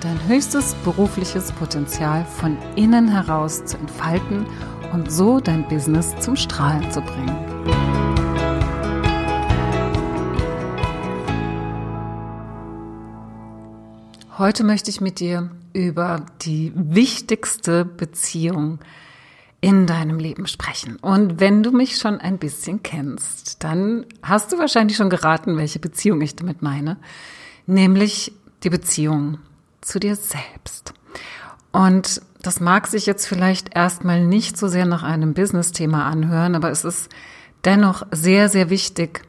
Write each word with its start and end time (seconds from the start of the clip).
dein 0.00 0.26
höchstes 0.26 0.74
berufliches 0.84 1.52
Potenzial 1.52 2.24
von 2.24 2.56
innen 2.74 3.08
heraus 3.08 3.64
zu 3.66 3.76
entfalten 3.76 4.46
und 4.92 5.12
so 5.12 5.40
dein 5.40 5.68
Business 5.68 6.14
zum 6.20 6.36
Strahlen 6.36 6.90
zu 6.90 7.02
bringen. 7.02 7.36
Heute 14.38 14.64
möchte 14.64 14.88
ich 14.88 15.02
mit 15.02 15.20
dir 15.20 15.50
über 15.74 16.24
die 16.42 16.72
wichtigste 16.74 17.84
Beziehung 17.84 18.78
in 19.60 19.86
deinem 19.86 20.18
Leben 20.18 20.46
sprechen. 20.46 20.96
Und 20.96 21.40
wenn 21.40 21.62
du 21.62 21.72
mich 21.72 21.98
schon 21.98 22.18
ein 22.18 22.38
bisschen 22.38 22.82
kennst, 22.82 23.62
dann 23.62 24.06
hast 24.22 24.50
du 24.50 24.58
wahrscheinlich 24.58 24.96
schon 24.96 25.10
geraten, 25.10 25.58
welche 25.58 25.78
Beziehung 25.78 26.22
ich 26.22 26.34
damit 26.34 26.62
meine, 26.62 26.96
nämlich 27.66 28.32
die 28.62 28.70
Beziehung 28.70 29.38
zu 29.90 29.98
dir 29.98 30.16
selbst. 30.16 30.94
Und 31.72 32.22
das 32.42 32.60
mag 32.60 32.86
sich 32.86 33.06
jetzt 33.06 33.26
vielleicht 33.26 33.76
erstmal 33.76 34.24
nicht 34.24 34.56
so 34.56 34.68
sehr 34.68 34.86
nach 34.86 35.02
einem 35.02 35.34
Business-Thema 35.34 36.06
anhören, 36.06 36.54
aber 36.54 36.70
es 36.70 36.84
ist 36.84 37.10
dennoch 37.64 38.06
sehr, 38.10 38.48
sehr 38.48 38.70
wichtig, 38.70 39.22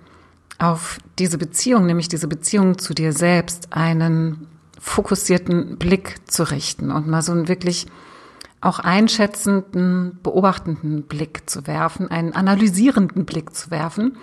auf 0.59 0.99
diese 1.17 1.39
Beziehung, 1.39 1.87
nämlich 1.87 2.07
diese 2.07 2.27
Beziehung 2.27 2.77
zu 2.77 2.93
dir 2.93 3.13
selbst, 3.13 3.73
einen 3.73 4.47
fokussierten 4.79 5.77
Blick 5.77 6.19
zu 6.29 6.43
richten 6.43 6.91
und 6.91 7.07
mal 7.07 7.23
so 7.23 7.31
einen 7.31 7.47
wirklich 7.47 7.87
auch 8.61 8.77
einschätzenden, 8.77 10.19
beobachtenden 10.21 11.03
Blick 11.03 11.49
zu 11.49 11.65
werfen, 11.65 12.11
einen 12.11 12.33
analysierenden 12.33 13.25
Blick 13.25 13.55
zu 13.55 13.71
werfen. 13.71 14.17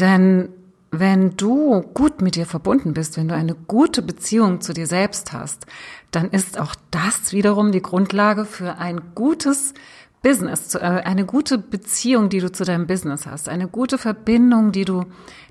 Denn 0.00 0.48
wenn 0.90 1.36
du 1.36 1.82
gut 1.82 2.20
mit 2.20 2.34
dir 2.34 2.46
verbunden 2.46 2.94
bist, 2.94 3.16
wenn 3.16 3.28
du 3.28 3.34
eine 3.34 3.54
gute 3.54 4.02
Beziehung 4.02 4.60
zu 4.60 4.72
dir 4.72 4.86
selbst 4.86 5.32
hast, 5.32 5.66
dann 6.10 6.30
ist 6.30 6.58
auch 6.58 6.74
das 6.90 7.32
wiederum 7.32 7.70
die 7.70 7.82
Grundlage 7.82 8.44
für 8.44 8.78
ein 8.78 9.00
gutes 9.14 9.74
Business, 10.22 10.74
äh, 10.74 10.78
eine 10.78 11.24
gute 11.24 11.58
Beziehung, 11.58 12.28
die 12.28 12.40
du 12.40 12.52
zu 12.52 12.64
deinem 12.64 12.86
Business 12.86 13.26
hast, 13.26 13.48
eine 13.48 13.68
gute 13.68 13.98
Verbindung, 13.98 14.72
die 14.72 14.84
du 14.84 15.04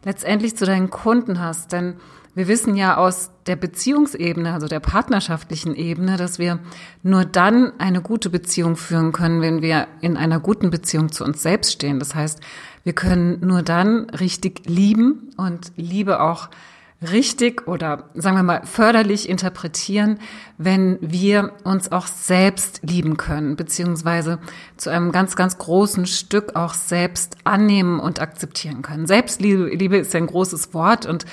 letztendlich 0.06 0.56
zu 0.56 0.66
deinen 0.66 0.90
Kunden 0.90 1.40
hast. 1.40 1.72
Denn 1.72 1.96
wir 2.36 2.48
wissen 2.48 2.76
ja 2.76 2.96
aus 2.98 3.32
der 3.48 3.56
Beziehungsebene, 3.56 4.54
also 4.54 4.68
der 4.68 4.80
partnerschaftlichen 4.80 5.76
Ebene, 5.76 6.18
dass 6.18 6.38
wir 6.38 6.60
nur 7.02 7.26
dann 7.26 7.74
eine 7.80 8.02
gute 8.02 8.30
Beziehung 8.30 8.76
führen 8.76 9.12
können, 9.12 9.42
wenn 9.42 9.62
wir 9.64 9.88
in 10.02 10.16
einer 10.16 10.40
guten 10.40 10.70
Beziehung 10.70 11.12
zu 11.12 11.24
uns 11.24 11.42
selbst 11.42 11.72
stehen. 11.72 11.98
Das 12.00 12.14
heißt, 12.14 12.40
wir 12.84 12.94
können 12.94 13.40
nur 13.42 13.64
dann 13.64 14.10
richtig 14.12 14.68
lieben 14.68 15.32
und 15.38 15.72
Liebe 15.76 16.22
auch 16.22 16.50
richtig 17.02 17.68
oder 17.68 18.10
sagen 18.14 18.36
wir 18.36 18.44
mal 18.44 18.66
förderlich 18.66 19.30
interpretieren, 19.30 20.20
wenn 20.58 20.98
wir 21.02 21.54
uns 21.64 21.92
auch 21.92 22.08
selbst 22.08 22.82
lieben 22.84 23.16
können, 23.16 23.56
beziehungsweise 23.56 24.40
zu 24.76 24.90
einem 24.90 25.12
ganz, 25.12 25.36
ganz 25.36 25.58
großen 25.58 26.06
Stück 26.06 26.56
auch 26.56 26.74
selbst 26.74 27.38
annehmen 27.46 28.00
und 28.00 28.20
akzeptieren 28.20 28.82
können. 28.82 29.08
Selbstliebe 29.08 29.70
Liebe 29.70 29.98
ist 29.98 30.14
ja 30.14 30.20
ein 30.20 30.28
großes 30.28 30.74
Wort 30.74 31.06
und 31.06 31.26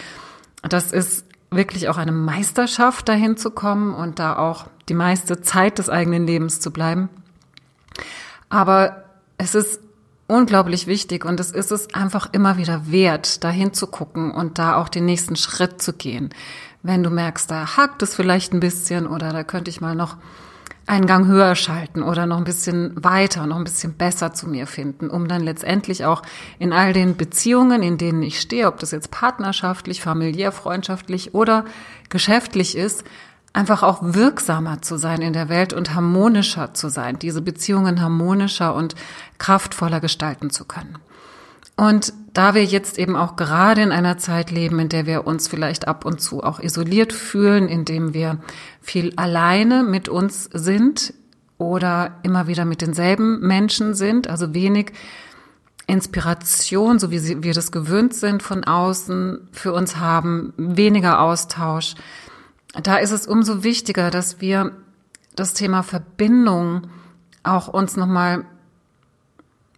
das 0.63 0.93
ist 0.93 1.25
wirklich 1.51 1.89
auch 1.89 1.97
eine 1.97 2.13
Meisterschaft, 2.13 3.09
dahin 3.09 3.37
zu 3.37 3.51
kommen 3.51 3.93
und 3.95 4.19
da 4.19 4.37
auch 4.37 4.67
die 4.89 4.95
meiste 4.95 5.41
Zeit 5.41 5.79
des 5.79 5.91
eigenen 5.91 6.27
Lebens 6.27 6.61
zu 6.61 6.71
bleiben. 6.71 7.09
Aber 8.49 9.05
es 9.39 9.55
ist 9.55 9.81
unglaublich 10.27 10.87
wichtig 10.87 11.25
und 11.25 11.39
es 11.41 11.51
ist 11.51 11.71
es 11.71 11.95
einfach 11.95 12.33
immer 12.33 12.57
wieder 12.57 12.91
wert, 12.91 13.45
dahin 13.45 13.73
zu 13.73 13.87
gucken 13.87 14.33
und 14.33 14.59
da 14.59 14.77
auch 14.77 14.89
den 14.89 15.05
nächsten 15.05 15.37
Schritt 15.37 15.81
zu 15.81 15.93
gehen. 15.93 16.31
Wenn 16.83 17.03
du 17.03 17.11
merkst, 17.11 17.51
da 17.51 17.77
hakt 17.77 18.03
es 18.03 18.15
vielleicht 18.15 18.53
ein 18.53 18.61
bisschen 18.61 19.07
oder 19.07 19.33
da 19.33 19.45
könnte 19.45 19.71
ich 19.71 19.81
mal 19.81 19.95
noch 19.95 20.17
einen 20.87 21.07
Gang 21.07 21.27
höher 21.27 21.57
schalten 21.57 22.03
oder 22.03 22.27
noch 22.27 22.37
ein 22.37 22.45
bisschen 22.45 22.93
weiter, 23.03 23.47
noch 23.47 23.57
ein 23.57 23.65
bisschen 23.65 23.95
besser 23.95 24.33
zu 24.33 24.49
mir 24.49 24.69
finden, 24.69 25.11
um 25.11 25.27
dann 25.27 25.43
letztendlich 25.43 26.05
auch 26.05 26.23
in 26.61 26.73
all 26.73 26.93
den 26.93 27.17
Beziehungen, 27.17 27.83
in 27.83 27.99
denen 27.99 28.23
ich 28.23 28.41
stehe, 28.41 28.69
ob 28.69 28.79
das 28.79 28.93
jetzt 28.93 29.11
partnerschaftlich, 29.11 30.01
familiär, 30.01 30.53
freundschaftlich 30.53 31.35
oder 31.35 31.65
geschäftlich 32.09 32.77
ist, 32.77 33.05
einfach 33.57 33.83
auch 33.83 34.01
wirksamer 34.03 34.83
zu 34.83 34.99
sein 34.99 35.23
in 35.23 35.33
der 35.33 35.49
Welt 35.49 35.73
und 35.73 35.95
harmonischer 35.95 36.75
zu 36.75 36.91
sein, 36.91 37.19
diese 37.19 37.41
Beziehungen 37.41 38.03
harmonischer 38.03 38.75
und 38.75 38.95
kraftvoller 39.39 40.01
gestalten 40.01 40.51
zu 40.51 40.67
können. 40.67 40.99
Und 41.75 42.13
da 42.35 42.55
wir 42.55 42.65
jetzt 42.65 42.99
eben 42.99 43.17
auch 43.17 43.37
gerade 43.37 43.81
in 43.81 43.93
einer 43.93 44.19
Zeit 44.19 44.51
leben, 44.51 44.79
in 44.79 44.91
der 44.91 45.07
wir 45.07 45.27
uns 45.27 45.49
vielleicht 45.49 45.89
ab 45.89 46.05
und 46.05 46.21
zu 46.21 46.45
auch 46.45 46.61
isoliert 46.61 47.15
fühlen, 47.15 47.69
indem 47.69 48.13
wir 48.13 48.39
viel 48.83 49.15
alleine 49.17 49.83
mit 49.83 50.11
uns 50.11 50.45
sind 50.53 51.15
oder 51.57 52.19
immer 52.23 52.49
wieder 52.49 52.67
mit 52.67 52.83
denselben 52.83 53.41
Menschen 53.41 53.95
sind, 53.95 54.29
also 54.29 54.53
wenig 54.53 54.93
Inspiration, 55.87 56.99
so 56.99 57.11
wie 57.11 57.43
wir 57.43 57.55
das 57.55 57.73
gewöhnt 57.73 58.13
sind 58.13 58.43
von 58.43 58.65
außen 58.65 59.49
für 59.53 59.73
uns 59.73 59.97
haben, 59.97 60.53
weniger 60.59 61.21
Austausch, 61.21 61.95
da 62.83 62.97
ist 62.97 63.11
es 63.11 63.27
umso 63.27 63.63
wichtiger, 63.63 64.11
dass 64.11 64.41
wir 64.41 64.73
das 65.35 65.55
Thema 65.55 65.83
Verbindung 65.83 66.89
auch 67.43 67.69
uns 67.69 67.97
nochmal 67.97 68.45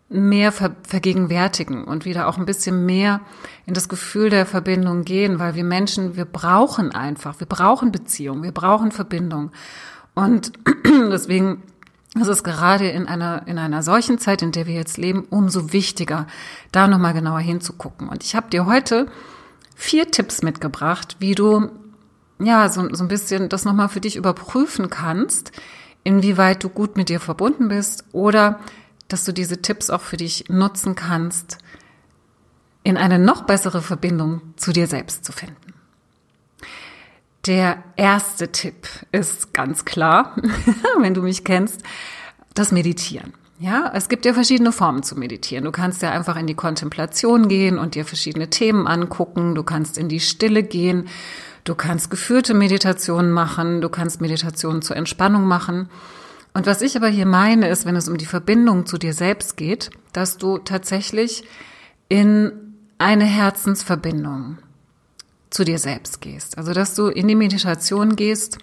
mehr 0.09 0.53
ver 0.53 0.75
vergegenwärtigen 0.85 1.85
und 1.85 2.05
wieder 2.05 2.29
auch 2.29 2.39
ein 2.39 2.47
bisschen 2.47 2.87
mehr 2.87 3.21
in 3.67 3.75
das 3.75 3.89
Gefühl 3.89 4.31
der 4.31 4.47
Verbindung 4.47 5.05
gehen, 5.05 5.39
weil 5.39 5.55
wir 5.55 5.65
Menschen, 5.65 6.17
wir 6.17 6.25
brauchen 6.25 6.93
einfach, 6.95 7.41
wir 7.41 7.47
brauchen 7.47 7.93
Beziehung, 7.93 8.43
wir 8.43 8.53
brauchen 8.53 8.91
Verbindung. 8.91 9.51
Und 10.15 10.53
deswegen 10.85 11.63
ist 12.19 12.29
es 12.29 12.43
gerade 12.43 12.89
in 12.89 13.07
einer, 13.07 13.47
in 13.47 13.59
einer 13.59 13.83
solchen 13.83 14.19
Zeit, 14.19 14.41
in 14.41 14.53
der 14.53 14.67
wir 14.67 14.75
jetzt 14.75 14.97
leben, 14.97 15.27
umso 15.29 15.73
wichtiger, 15.75 16.27
da 16.73 16.89
nochmal 16.89 17.13
genauer 17.13 17.41
hinzugucken. 17.41 18.09
Und 18.09 18.25
ich 18.25 18.35
habe 18.35 18.49
dir 18.49 18.65
heute 18.65 19.09
vier 19.77 20.11
Tipps 20.11 20.43
mitgebracht, 20.43 21.17
wie 21.19 21.35
du 21.35 21.71
ja, 22.41 22.69
so, 22.69 22.93
so 22.95 23.05
ein 23.05 23.09
bisschen 23.09 23.49
das 23.49 23.65
nochmal 23.65 23.89
für 23.89 24.01
dich 24.01 24.17
überprüfen 24.17 24.91
kannst, 24.91 25.53
inwieweit 26.05 26.63
du 26.63 26.69
gut 26.69 26.97
mit 26.97 27.09
dir 27.09 27.21
verbunden 27.21 27.69
bist 27.69 28.05
oder 28.13 28.61
dass 29.09 29.25
du 29.25 29.33
diese 29.33 29.63
Tipps 29.63 29.91
auch 29.91 30.03
für 30.03 30.17
dich 30.17 30.49
nutzen 30.49 30.95
kannst, 30.95 31.59
in 32.85 32.97
eine 32.97 33.19
noch 33.19 33.43
bessere 33.43 33.83
Verbindung 33.83 34.41
zu 34.57 34.73
dir 34.73 34.87
selbst 34.87 35.25
zu 35.25 35.33
finden. 35.33 35.75
Der 37.47 37.83
erste 37.97 38.53
Tipp 38.53 38.89
ist 39.13 39.55
ganz 39.55 39.85
klar, 39.85 40.37
wenn 41.01 41.15
du 41.15 41.23
mich 41.23 41.45
kennst, 41.45 41.83
das 42.55 42.73
Meditieren. 42.73 43.33
Ja, 43.61 43.91
es 43.95 44.09
gibt 44.09 44.25
ja 44.25 44.35
verschiedene 44.35 44.71
Formen 44.71 45.03
zu 45.03 45.19
meditieren. 45.19 45.65
Du 45.65 45.73
kannst 45.73 46.01
ja 46.03 46.11
einfach 46.13 46.37
in 46.37 46.47
die 46.47 46.55
Kontemplation 46.55 47.49
gehen 47.49 47.79
und 47.79 47.97
dir 47.97 48.05
verschiedene 48.05 48.51
Themen 48.51 48.87
angucken. 48.87 49.57
Du 49.57 49.65
kannst 49.65 49.99
in 49.99 50.09
die 50.09 50.21
Stille 50.21 50.63
gehen. 50.63 51.09
Du 51.69 51.75
kannst 51.75 52.11
geführte 52.11 52.55
Meditationen 52.55 53.31
machen. 53.31 53.83
Du 53.83 53.91
kannst 53.91 54.23
Meditationen 54.23 54.81
zur 54.81 54.97
Entspannung 54.97 55.45
machen. 55.45 55.91
Und 56.55 56.65
was 56.65 56.81
ich 56.81 56.97
aber 56.97 57.09
hier 57.09 57.27
meine, 57.27 57.69
ist, 57.69 57.85
wenn 57.85 57.95
es 57.95 58.09
um 58.09 58.17
die 58.17 58.25
Verbindung 58.25 58.87
zu 58.87 58.97
dir 58.97 59.13
selbst 59.13 59.59
geht, 59.59 59.91
dass 60.15 60.39
du 60.39 60.57
tatsächlich 60.57 61.45
in 62.09 62.53
eine 62.97 63.27
Herzensverbindung 63.27 64.57
zu 65.51 65.63
dir 65.63 65.79
selbst 65.79 66.23
gehst. 66.23 66.57
Also, 66.57 66.73
dass 66.73 66.95
du 66.95 67.09
in 67.09 67.29
die 67.29 67.35
Meditation 67.35 68.17
gehst 68.17 68.57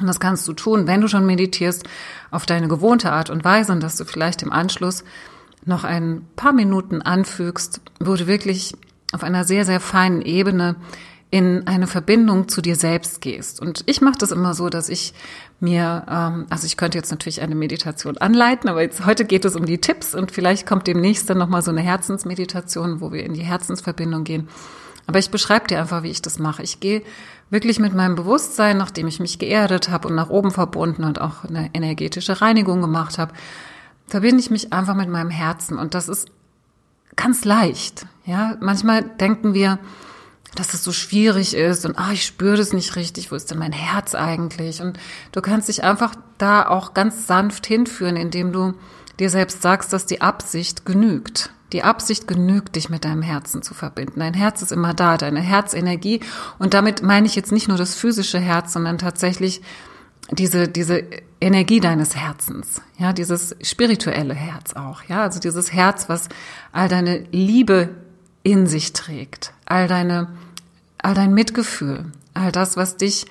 und 0.00 0.06
das 0.06 0.18
kannst 0.18 0.48
du 0.48 0.54
tun, 0.54 0.86
wenn 0.86 1.02
du 1.02 1.08
schon 1.08 1.26
meditierst, 1.26 1.84
auf 2.30 2.46
deine 2.46 2.66
gewohnte 2.66 3.12
Art 3.12 3.28
und 3.28 3.44
Weise 3.44 3.72
und 3.72 3.82
dass 3.82 3.98
du 3.98 4.06
vielleicht 4.06 4.42
im 4.42 4.50
Anschluss 4.50 5.04
noch 5.66 5.84
ein 5.84 6.26
paar 6.34 6.54
Minuten 6.54 7.02
anfügst, 7.02 7.82
wo 8.00 8.14
du 8.14 8.26
wirklich 8.26 8.74
auf 9.12 9.22
einer 9.22 9.44
sehr, 9.44 9.66
sehr 9.66 9.80
feinen 9.80 10.22
Ebene 10.22 10.76
in 11.32 11.66
eine 11.66 11.86
Verbindung 11.86 12.48
zu 12.48 12.60
dir 12.60 12.76
selbst 12.76 13.22
gehst. 13.22 13.58
Und 13.58 13.84
ich 13.86 14.02
mache 14.02 14.18
das 14.18 14.32
immer 14.32 14.52
so, 14.52 14.68
dass 14.68 14.90
ich 14.90 15.14
mir, 15.60 16.04
ähm, 16.06 16.46
also 16.50 16.66
ich 16.66 16.76
könnte 16.76 16.98
jetzt 16.98 17.10
natürlich 17.10 17.40
eine 17.40 17.54
Meditation 17.54 18.18
anleiten, 18.18 18.68
aber 18.68 18.82
jetzt 18.82 19.06
heute 19.06 19.24
geht 19.24 19.46
es 19.46 19.56
um 19.56 19.64
die 19.64 19.78
Tipps 19.78 20.14
und 20.14 20.30
vielleicht 20.30 20.66
kommt 20.66 20.86
demnächst 20.86 21.30
dann 21.30 21.38
nochmal 21.38 21.62
so 21.62 21.70
eine 21.70 21.80
Herzensmeditation, 21.80 23.00
wo 23.00 23.12
wir 23.12 23.24
in 23.24 23.32
die 23.32 23.44
Herzensverbindung 23.44 24.24
gehen. 24.24 24.46
Aber 25.06 25.18
ich 25.20 25.30
beschreibe 25.30 25.68
dir 25.68 25.80
einfach, 25.80 26.02
wie 26.02 26.10
ich 26.10 26.20
das 26.20 26.38
mache. 26.38 26.62
Ich 26.62 26.80
gehe 26.80 27.02
wirklich 27.48 27.78
mit 27.78 27.94
meinem 27.94 28.14
Bewusstsein, 28.14 28.76
nachdem 28.76 29.08
ich 29.08 29.18
mich 29.18 29.38
geerdet 29.38 29.88
habe 29.88 30.08
und 30.08 30.14
nach 30.14 30.28
oben 30.28 30.50
verbunden 30.50 31.02
und 31.02 31.18
auch 31.18 31.44
eine 31.44 31.70
energetische 31.72 32.42
Reinigung 32.42 32.82
gemacht 32.82 33.16
habe, 33.16 33.32
verbinde 34.06 34.40
ich 34.40 34.50
mich 34.50 34.74
einfach 34.74 34.94
mit 34.94 35.08
meinem 35.08 35.30
Herzen 35.30 35.78
und 35.78 35.94
das 35.94 36.10
ist 36.10 36.28
ganz 37.16 37.46
leicht. 37.46 38.04
Ja, 38.26 38.58
manchmal 38.60 39.02
denken 39.02 39.54
wir, 39.54 39.78
dass 40.54 40.74
es 40.74 40.84
so 40.84 40.92
schwierig 40.92 41.54
ist 41.54 41.86
und 41.86 41.98
ah, 41.98 42.12
ich 42.12 42.24
spüre 42.24 42.56
das 42.56 42.72
nicht 42.72 42.96
richtig, 42.96 43.30
wo 43.32 43.36
ist 43.36 43.50
denn 43.50 43.58
mein 43.58 43.72
Herz 43.72 44.14
eigentlich? 44.14 44.82
Und 44.82 44.98
du 45.32 45.40
kannst 45.40 45.68
dich 45.68 45.82
einfach 45.82 46.14
da 46.38 46.66
auch 46.68 46.94
ganz 46.94 47.26
sanft 47.26 47.66
hinführen, 47.66 48.16
indem 48.16 48.52
du 48.52 48.74
dir 49.18 49.30
selbst 49.30 49.62
sagst, 49.62 49.92
dass 49.92 50.06
die 50.06 50.20
Absicht 50.20 50.84
genügt. 50.84 51.50
Die 51.72 51.82
Absicht 51.82 52.28
genügt, 52.28 52.76
dich 52.76 52.90
mit 52.90 53.06
deinem 53.06 53.22
Herzen 53.22 53.62
zu 53.62 53.72
verbinden. 53.72 54.20
Dein 54.20 54.34
Herz 54.34 54.60
ist 54.60 54.72
immer 54.72 54.92
da, 54.92 55.16
deine 55.16 55.40
Herzenergie. 55.40 56.20
Und 56.58 56.74
damit 56.74 57.02
meine 57.02 57.26
ich 57.26 57.34
jetzt 57.34 57.50
nicht 57.50 57.68
nur 57.68 57.78
das 57.78 57.94
physische 57.94 58.38
Herz, 58.38 58.74
sondern 58.74 58.98
tatsächlich 58.98 59.62
diese, 60.30 60.68
diese 60.68 61.04
Energie 61.40 61.80
deines 61.80 62.14
Herzens, 62.14 62.80
ja, 62.98 63.12
dieses 63.12 63.56
spirituelle 63.62 64.34
Herz 64.34 64.74
auch, 64.74 65.02
ja, 65.08 65.22
also 65.22 65.40
dieses 65.40 65.72
Herz, 65.72 66.08
was 66.08 66.28
all 66.70 66.88
deine 66.88 67.24
Liebe 67.32 67.88
in 68.42 68.66
sich 68.66 68.92
trägt, 68.92 69.52
all 69.66 69.88
deine, 69.88 70.28
all 70.98 71.14
dein 71.14 71.34
Mitgefühl, 71.34 72.06
all 72.34 72.52
das, 72.52 72.76
was 72.76 72.96
dich 72.96 73.26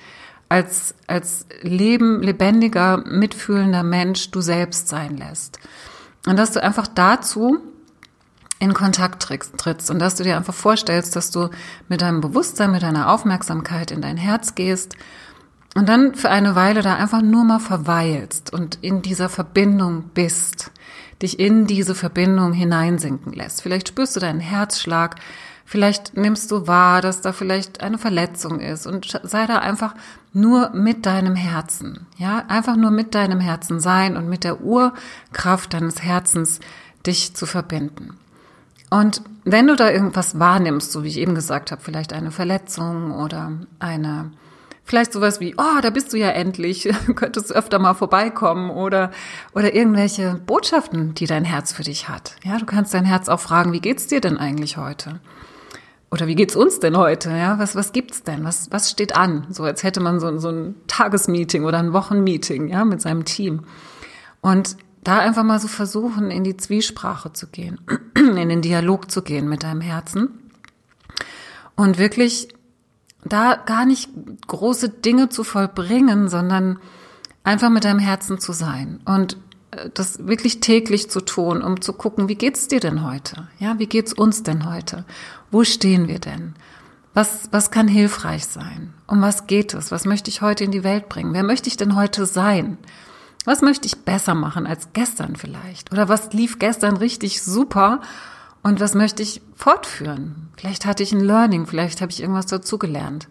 als, 0.48 0.94
als 1.06 1.46
Leben, 1.62 2.22
lebendiger, 2.22 2.98
mitfühlender 3.06 3.82
Mensch 3.82 4.30
du 4.30 4.40
selbst 4.40 4.88
sein 4.88 5.16
lässt. 5.16 5.58
Und 6.26 6.38
dass 6.38 6.52
du 6.52 6.62
einfach 6.62 6.86
dazu 6.86 7.58
in 8.58 8.74
Kontakt 8.74 9.22
trittst 9.22 9.90
und 9.90 9.98
dass 9.98 10.14
du 10.14 10.24
dir 10.24 10.36
einfach 10.36 10.54
vorstellst, 10.54 11.16
dass 11.16 11.30
du 11.30 11.48
mit 11.88 12.00
deinem 12.00 12.20
Bewusstsein, 12.20 12.70
mit 12.70 12.82
deiner 12.82 13.10
Aufmerksamkeit 13.10 13.90
in 13.90 14.02
dein 14.02 14.16
Herz 14.16 14.54
gehst 14.54 14.94
und 15.74 15.88
dann 15.88 16.14
für 16.14 16.30
eine 16.30 16.54
Weile 16.54 16.82
da 16.82 16.96
einfach 16.96 17.22
nur 17.22 17.44
mal 17.44 17.60
verweilst 17.60 18.52
und 18.52 18.78
in 18.82 19.02
dieser 19.02 19.28
Verbindung 19.28 20.10
bist, 20.14 20.70
dich 21.22 21.38
in 21.38 21.66
diese 21.66 21.94
Verbindung 21.94 22.52
hineinsinken 22.52 23.32
lässt. 23.32 23.62
Vielleicht 23.62 23.88
spürst 23.88 24.14
du 24.16 24.20
deinen 24.20 24.40
Herzschlag, 24.40 25.16
vielleicht 25.64 26.16
nimmst 26.16 26.50
du 26.50 26.66
wahr, 26.66 27.00
dass 27.00 27.22
da 27.22 27.32
vielleicht 27.32 27.80
eine 27.80 27.96
Verletzung 27.96 28.60
ist 28.60 28.86
und 28.86 29.18
sei 29.22 29.46
da 29.46 29.58
einfach 29.58 29.94
nur 30.34 30.70
mit 30.70 31.06
deinem 31.06 31.36
Herzen, 31.36 32.06
ja, 32.18 32.44
einfach 32.48 32.76
nur 32.76 32.90
mit 32.90 33.14
deinem 33.14 33.40
Herzen 33.40 33.80
sein 33.80 34.16
und 34.16 34.28
mit 34.28 34.44
der 34.44 34.60
Urkraft 34.60 35.72
deines 35.72 36.02
Herzens 36.02 36.60
dich 37.06 37.34
zu 37.34 37.46
verbinden. 37.46 38.18
Und 38.90 39.22
wenn 39.44 39.66
du 39.66 39.74
da 39.74 39.90
irgendwas 39.90 40.38
wahrnimmst, 40.38 40.92
so 40.92 41.02
wie 41.02 41.08
ich 41.08 41.16
eben 41.16 41.34
gesagt 41.34 41.72
habe, 41.72 41.80
vielleicht 41.80 42.12
eine 42.12 42.30
Verletzung 42.30 43.12
oder 43.12 43.52
eine 43.78 44.30
Vielleicht 44.84 45.12
sowas 45.12 45.40
wie, 45.40 45.54
oh, 45.56 45.80
da 45.80 45.90
bist 45.90 46.12
du 46.12 46.18
ja 46.18 46.28
endlich, 46.28 46.88
könntest 47.14 47.50
du 47.50 47.54
öfter 47.54 47.78
mal 47.78 47.94
vorbeikommen 47.94 48.70
oder, 48.70 49.10
oder 49.54 49.74
irgendwelche 49.74 50.40
Botschaften, 50.46 51.14
die 51.14 51.26
dein 51.26 51.44
Herz 51.44 51.72
für 51.72 51.84
dich 51.84 52.08
hat. 52.08 52.36
Ja, 52.44 52.58
du 52.58 52.66
kannst 52.66 52.92
dein 52.92 53.04
Herz 53.04 53.28
auch 53.28 53.40
fragen, 53.40 53.72
wie 53.72 53.80
geht's 53.80 54.06
dir 54.08 54.20
denn 54.20 54.38
eigentlich 54.38 54.76
heute? 54.76 55.20
Oder 56.10 56.26
wie 56.26 56.34
geht's 56.34 56.56
uns 56.56 56.78
denn 56.78 56.96
heute? 56.96 57.30
Ja, 57.30 57.58
was, 57.58 57.74
was 57.74 57.92
gibt's 57.92 58.22
denn? 58.22 58.44
Was, 58.44 58.70
was 58.70 58.90
steht 58.90 59.16
an? 59.16 59.46
So 59.50 59.62
als 59.62 59.82
hätte 59.82 60.00
man 60.00 60.20
so, 60.20 60.36
so 60.38 60.50
ein 60.50 60.74
Tagesmeeting 60.86 61.64
oder 61.64 61.78
ein 61.78 61.94
Wochenmeeting, 61.94 62.68
ja, 62.68 62.84
mit 62.84 63.00
seinem 63.00 63.24
Team. 63.24 63.64
Und 64.42 64.76
da 65.04 65.18
einfach 65.20 65.42
mal 65.42 65.58
so 65.58 65.68
versuchen, 65.68 66.30
in 66.30 66.44
die 66.44 66.56
Zwiesprache 66.56 67.32
zu 67.32 67.46
gehen, 67.46 67.80
in 68.14 68.48
den 68.48 68.62
Dialog 68.62 69.10
zu 69.10 69.22
gehen 69.22 69.48
mit 69.48 69.62
deinem 69.62 69.80
Herzen 69.80 70.50
und 71.76 71.98
wirklich 71.98 72.48
da 73.24 73.54
gar 73.54 73.86
nicht 73.86 74.10
große 74.46 74.88
Dinge 74.88 75.28
zu 75.28 75.44
vollbringen, 75.44 76.28
sondern 76.28 76.78
einfach 77.44 77.70
mit 77.70 77.84
deinem 77.84 77.98
Herzen 77.98 78.38
zu 78.38 78.52
sein 78.52 79.00
und 79.04 79.36
äh, 79.72 79.90
das 79.94 80.26
wirklich 80.26 80.60
täglich 80.60 81.10
zu 81.10 81.20
tun, 81.20 81.62
um 81.62 81.80
zu 81.80 81.92
gucken, 81.92 82.28
wie 82.28 82.34
geht's 82.34 82.68
dir 82.68 82.80
denn 82.80 83.04
heute? 83.04 83.48
Ja, 83.58 83.78
wie 83.78 83.86
geht's 83.86 84.12
uns 84.12 84.42
denn 84.42 84.68
heute? 84.68 85.04
Wo 85.50 85.64
stehen 85.64 86.08
wir 86.08 86.18
denn? 86.18 86.54
Was, 87.14 87.48
was 87.50 87.70
kann 87.70 87.88
hilfreich 87.88 88.46
sein? 88.46 88.94
Um 89.06 89.20
was 89.20 89.46
geht 89.46 89.74
es? 89.74 89.90
Was 89.90 90.06
möchte 90.06 90.30
ich 90.30 90.40
heute 90.40 90.64
in 90.64 90.70
die 90.70 90.84
Welt 90.84 91.08
bringen? 91.08 91.34
Wer 91.34 91.42
möchte 91.42 91.68
ich 91.68 91.76
denn 91.76 91.94
heute 91.94 92.24
sein? 92.24 92.78
Was 93.44 93.60
möchte 93.60 93.86
ich 93.86 94.04
besser 94.04 94.34
machen 94.34 94.66
als 94.66 94.92
gestern 94.92 95.36
vielleicht? 95.36 95.92
Oder 95.92 96.08
was 96.08 96.32
lief 96.32 96.58
gestern 96.58 96.96
richtig 96.96 97.42
super 97.42 98.00
und 98.62 98.80
was 98.80 98.94
möchte 98.94 99.22
ich 99.22 99.42
fortführen? 99.56 100.50
Vielleicht 100.56 100.86
hatte 100.86 101.02
ich 101.02 101.12
ein 101.12 101.20
Learning, 101.20 101.66
vielleicht 101.66 102.00
habe 102.00 102.12
ich 102.12 102.20
irgendwas 102.20 102.46
dazugelernt. 102.46 103.28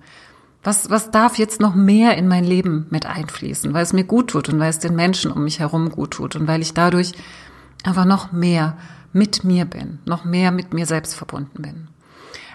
Was, 0.64 0.90
was 0.90 1.10
darf 1.10 1.38
jetzt 1.38 1.60
noch 1.60 1.74
mehr 1.74 2.18
in 2.18 2.28
mein 2.28 2.44
Leben 2.44 2.86
mit 2.90 3.06
einfließen, 3.06 3.74
weil 3.74 3.84
es 3.84 3.94
mir 3.94 4.04
gut 4.04 4.30
tut 4.30 4.50
und 4.50 4.60
weil 4.60 4.70
es 4.70 4.80
den 4.80 4.96
Menschen 4.96 5.32
um 5.32 5.44
mich 5.44 5.60
herum 5.60 5.90
gut 5.90 6.12
tut 6.12 6.36
und 6.36 6.48
weil 6.48 6.62
ich 6.62 6.74
dadurch 6.74 7.14
einfach 7.84 8.06
noch 8.06 8.32
mehr 8.32 8.78
mit 9.14 9.44
mir 9.44 9.66
bin, 9.66 10.00
noch 10.06 10.24
mehr 10.24 10.52
mit 10.52 10.74
mir 10.74 10.86
selbst 10.86 11.16
verbunden 11.16 11.62
bin. 11.62 11.88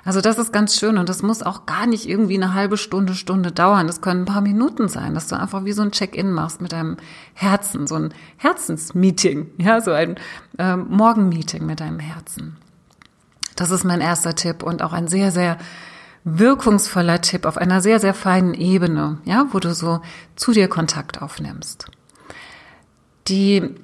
Also 0.05 0.21
das 0.21 0.39
ist 0.39 0.53
ganz 0.53 0.79
schön 0.79 0.99
und 0.99 1.09
das 1.09 1.23
muss 1.23 1.43
auch 1.43 1.67
gar 1.67 1.89
nicht 1.89 2.09
irgendwie 2.09 2.37
eine 2.37 2.55
halbe 2.55 2.77
Stunde, 2.77 3.15
Stunde 3.15 3.51
dauern. 3.51 3.89
Das 3.89 4.01
können 4.01 4.23
ein 4.23 4.27
paar 4.27 4.41
Minuten 4.41 4.87
sein, 4.87 5.15
dass 5.15 5.27
du 5.27 5.37
einfach 5.37 5.65
wie 5.65 5.73
so 5.73 5.83
ein 5.83 5.91
Check-in 5.91 6.31
machst 6.31 6.61
mit 6.61 6.71
deinem 6.71 6.97
Herzen, 7.35 7.89
so 7.89 7.97
ein 7.97 8.15
Herzensmeeting, 8.37 9.49
ja, 9.59 9.81
so 9.81 9.91
ein 9.91 10.15
äh, 10.59 10.77
Morgenmeeting 10.77 11.67
mit 11.67 11.81
deinem 11.81 11.99
Herzen. 11.99 12.57
Das 13.57 13.71
ist 13.71 13.85
mein 13.85 14.01
erster 14.01 14.35
Tipp 14.35 14.63
und 14.63 14.83
auch 14.83 14.93
ein 14.93 15.09
sehr, 15.09 15.33
sehr 15.33 15.59
wirkungsvoller 16.25 17.21
Tipp 17.21 17.47
auf 17.47 17.57
einer 17.57 17.81
sehr, 17.81 18.01
sehr 18.01 18.15
feinen 18.15 18.55
Ebene, 18.55 19.19
ja, 19.25 19.47
wo 19.53 19.59
du 19.61 19.75
so 19.75 20.01
zu 20.35 20.53
dir 20.53 20.69
Kontakt 20.69 21.23
aufnimmst. 21.23 21.87
Die 23.29 23.75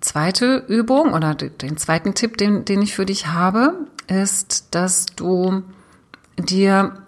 zweite 0.00 0.64
Übung 0.68 1.12
oder 1.12 1.34
den 1.34 1.76
zweiten 1.76 2.14
Tipp, 2.14 2.36
den, 2.36 2.64
den 2.64 2.82
ich 2.82 2.94
für 2.94 3.04
dich 3.04 3.28
habe, 3.28 3.74
ist, 4.06 4.74
dass 4.74 5.06
du 5.06 5.62
dir 6.36 7.02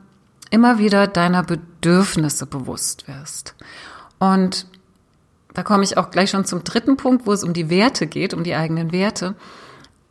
immer 0.51 0.79
wieder 0.79 1.07
deiner 1.07 1.45
Bedürfnisse 1.45 2.47
bewusst 2.47 3.07
wirst. 3.09 3.55
Und 4.19 4.67
da 5.55 5.63
komme 5.63 5.85
ich 5.85 5.97
auch 5.97 6.11
gleich 6.11 6.31
schon 6.31 6.45
zum 6.45 6.65
dritten 6.65 6.97
Punkt, 6.97 7.27
wo 7.27 7.33
es 7.33 7.45
um 7.45 7.53
die 7.53 7.71
Werte 7.71 8.07
geht, 8.07 8.35
um 8.35 8.45
die 8.45 8.55
eigenen 8.55 8.93
Werte. 8.93 9.35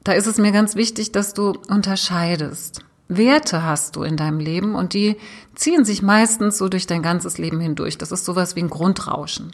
Da 0.03 0.13
ist 0.13 0.27
es 0.27 0.37
mir 0.37 0.51
ganz 0.51 0.75
wichtig, 0.75 1.11
dass 1.11 1.33
du 1.33 1.53
unterscheidest. 1.67 2.81
Werte 3.09 3.63
hast 3.63 3.95
du 3.95 4.03
in 4.03 4.17
deinem 4.17 4.39
Leben 4.39 4.75
und 4.75 4.93
die 4.93 5.17
ziehen 5.55 5.83
sich 5.83 6.03
meistens 6.03 6.59
so 6.59 6.69
durch 6.69 6.85
dein 6.85 7.01
ganzes 7.01 7.39
Leben 7.39 7.59
hindurch. 7.59 7.97
Das 7.97 8.11
ist 8.11 8.23
sowas 8.23 8.55
wie 8.55 8.61
ein 8.61 8.69
Grundrauschen. 8.69 9.51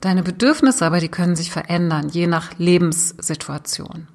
Deine 0.00 0.22
Bedürfnisse 0.22 0.84
aber, 0.84 1.00
die 1.00 1.08
können 1.08 1.34
sich 1.34 1.50
verändern, 1.50 2.10
je 2.10 2.26
nach 2.26 2.58
Lebenssituation. 2.58 4.06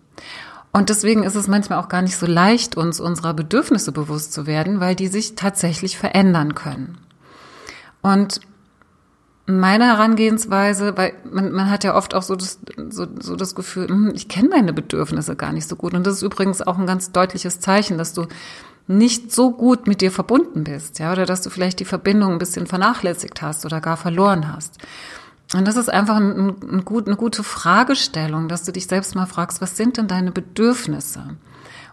Und 0.72 0.90
deswegen 0.90 1.24
ist 1.24 1.36
es 1.36 1.48
manchmal 1.48 1.80
auch 1.80 1.90
gar 1.90 2.04
nicht 2.04 2.18
so 2.18 2.28
leicht, 2.28 2.78
uns 2.78 3.00
unserer 3.00 3.34
Bedürfnisse 3.34 3.92
bewusst 3.92 4.34
zu 4.34 4.46
werden, 4.46 4.80
weil 4.80 4.94
die 4.94 5.08
sich 5.08 5.36
tatsächlich 5.36 5.98
verändern 5.98 6.54
können. 6.54 6.98
Und 8.02 8.42
meine 9.48 9.86
Herangehensweise, 9.86 10.98
weil 10.98 11.14
man, 11.32 11.52
man 11.52 11.70
hat 11.70 11.84
ja 11.84 11.96
oft 11.96 12.16
auch 12.16 12.24
so 12.24 12.36
das, 12.36 12.60
so, 12.90 13.06
so 13.20 13.36
das 13.36 13.54
Gefühl, 13.54 13.88
hm, 13.88 14.12
ich 14.16 14.28
kenne 14.28 14.50
meine 14.50 14.74
Bedürfnisse 14.74 15.36
gar 15.36 15.54
nicht 15.54 15.68
so 15.68 15.76
gut. 15.76 15.94
Und 15.94 16.06
das 16.06 16.16
ist 16.16 16.22
übrigens 16.24 16.62
auch 16.62 16.78
ein 16.78 16.88
ganz 16.88 17.12
deutliches 17.12 17.60
Zeichen, 17.60 17.98
dass 17.98 18.14
du 18.14 18.28
nicht 18.88 19.32
so 19.32 19.52
gut 19.52 19.88
mit 19.88 20.02
dir 20.02 20.12
verbunden 20.12 20.64
bist, 20.64 21.00
ja, 21.00 21.12
oder 21.12 21.26
dass 21.26 21.42
du 21.42 21.50
vielleicht 21.50 21.80
die 21.80 21.86
Verbindung 21.86 22.34
ein 22.34 22.40
bisschen 22.40 22.68
vernachlässigt 22.68 23.42
hast 23.42 23.66
oder 23.66 23.82
gar 23.82 23.98
verloren 23.98 24.54
hast. 24.54 24.78
Und 25.54 25.68
das 25.68 25.76
ist 25.76 25.90
einfach 25.90 26.16
ein, 26.16 26.56
ein, 26.62 26.86
gut, 26.86 27.08
eine 27.08 27.16
gute 27.16 27.44
Fragestellung, 27.44 28.48
dass 28.48 28.64
du 28.64 28.72
dich 28.72 28.88
selbst 28.88 29.16
mal 29.16 29.26
fragst, 29.26 29.62
was 29.62 29.78
sind 29.78 29.98
denn 29.98 30.08
deine 30.08 30.32
Bedürfnisse? 30.32 31.36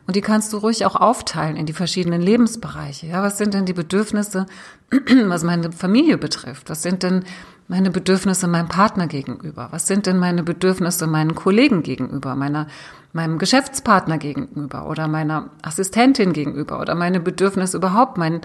Und 0.07 0.17
die 0.17 0.21
kannst 0.21 0.53
du 0.53 0.59
ruhig 0.59 0.85
auch 0.85 0.97
aufteilen 0.97 1.57
in 1.57 1.67
die 1.67 1.73
verschiedenen 1.73 2.21
Lebensbereiche. 2.21 3.07
Ja, 3.07 3.23
was 3.23 3.39
sind 3.39 3.55
denn 3.55 3.67
die 3.67 3.73
Bedürfnisse, 3.73 4.47
was 5.27 5.45
meine 5.45 5.71
Familie 5.71 6.19
betrifft? 6.19 6.71
Was 6.71 6.83
sind 6.83 7.03
denn 7.03 7.25
meine 7.69 7.91
Bedürfnisse 7.91 8.49
meinem 8.49 8.69
Partner 8.69 9.07
gegenüber? 9.07 9.69
Was 9.71 9.87
sind 9.87 10.07
denn 10.07 10.19
meine 10.19 10.43
Bedürfnisse 10.43 11.07
meinen 11.07 11.35
Kollegen 11.35 11.83
gegenüber, 11.83 12.35
meiner, 12.35 12.67
meinem 13.13 13.39
Geschäftspartner 13.39 14.19
gegenüber 14.19 14.89
oder 14.89 15.07
meiner 15.07 15.51
Assistentin 15.63 16.33
gegenüber 16.33 16.81
oder 16.81 16.95
meine 16.97 17.21
Bedürfnisse 17.21 17.77
überhaupt, 17.77 18.19
mein, 18.19 18.41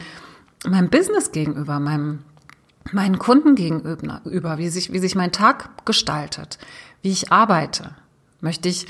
meinem 0.66 0.90
Business 0.90 1.32
gegenüber, 1.32 1.80
meinem, 1.80 2.20
meinen 2.92 3.18
Kunden 3.18 3.56
gegenüber, 3.56 4.58
wie 4.58 4.70
sich, 4.70 4.94
wie 4.94 5.00
sich 5.00 5.16
mein 5.16 5.32
Tag 5.32 5.86
gestaltet, 5.86 6.60
wie 7.02 7.10
ich 7.10 7.32
arbeite? 7.32 7.96
Möchte 8.42 8.70
ich 8.70 8.86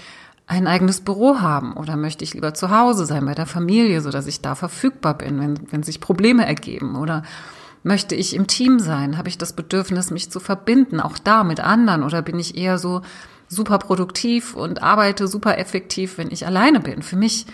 ein 0.47 0.65
eigenes 0.65 1.01
Büro 1.01 1.41
haben 1.41 1.73
oder 1.73 1.97
möchte 1.97 2.23
ich 2.23 2.33
lieber 2.33 2.53
zu 2.53 2.71
Hause 2.71 3.05
sein 3.05 3.25
bei 3.25 3.35
der 3.35 3.45
Familie, 3.45 4.01
so 4.01 4.09
dass 4.09 4.27
ich 4.27 4.41
da 4.41 4.55
verfügbar 4.55 5.17
bin, 5.17 5.39
wenn, 5.41 5.59
wenn 5.71 5.83
sich 5.83 5.99
Probleme 5.99 6.45
ergeben 6.45 6.95
oder 6.95 7.23
möchte 7.83 8.15
ich 8.15 8.33
im 8.33 8.47
Team 8.47 8.79
sein? 8.79 9.17
Habe 9.17 9.27
ich 9.27 9.37
das 9.37 9.53
Bedürfnis, 9.53 10.09
mich 10.09 10.31
zu 10.31 10.39
verbinden, 10.39 11.01
auch 11.01 11.17
da 11.17 11.43
mit 11.43 11.59
anderen 11.59 12.01
oder 12.01 12.21
bin 12.21 12.39
ich 12.39 12.57
eher 12.57 12.77
so 12.77 13.01
super 13.49 13.77
produktiv 13.77 14.55
und 14.55 14.81
arbeite 14.81 15.27
super 15.27 15.57
effektiv, 15.57 16.17
wenn 16.17 16.31
ich 16.31 16.45
alleine 16.45 16.79
bin? 16.79 17.01
Für 17.01 17.17
mich, 17.17 17.45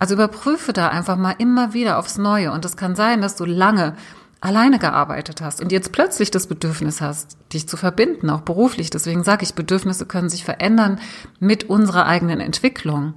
also 0.00 0.14
überprüfe 0.14 0.72
da 0.72 0.88
einfach 0.88 1.16
mal 1.16 1.36
immer 1.38 1.72
wieder 1.72 1.98
aufs 1.98 2.18
Neue 2.18 2.50
und 2.50 2.64
es 2.64 2.76
kann 2.76 2.96
sein, 2.96 3.22
dass 3.22 3.36
du 3.36 3.44
lange 3.44 3.94
alleine 4.40 4.78
gearbeitet 4.78 5.42
hast 5.42 5.60
und 5.60 5.70
jetzt 5.70 5.92
plötzlich 5.92 6.30
das 6.30 6.46
Bedürfnis 6.46 7.00
hast, 7.00 7.36
dich 7.52 7.68
zu 7.68 7.76
verbinden, 7.76 8.30
auch 8.30 8.40
beruflich. 8.40 8.90
Deswegen 8.90 9.22
sage 9.22 9.44
ich, 9.44 9.54
Bedürfnisse 9.54 10.06
können 10.06 10.30
sich 10.30 10.44
verändern 10.44 10.98
mit 11.38 11.64
unserer 11.64 12.06
eigenen 12.06 12.40
Entwicklung. 12.40 13.14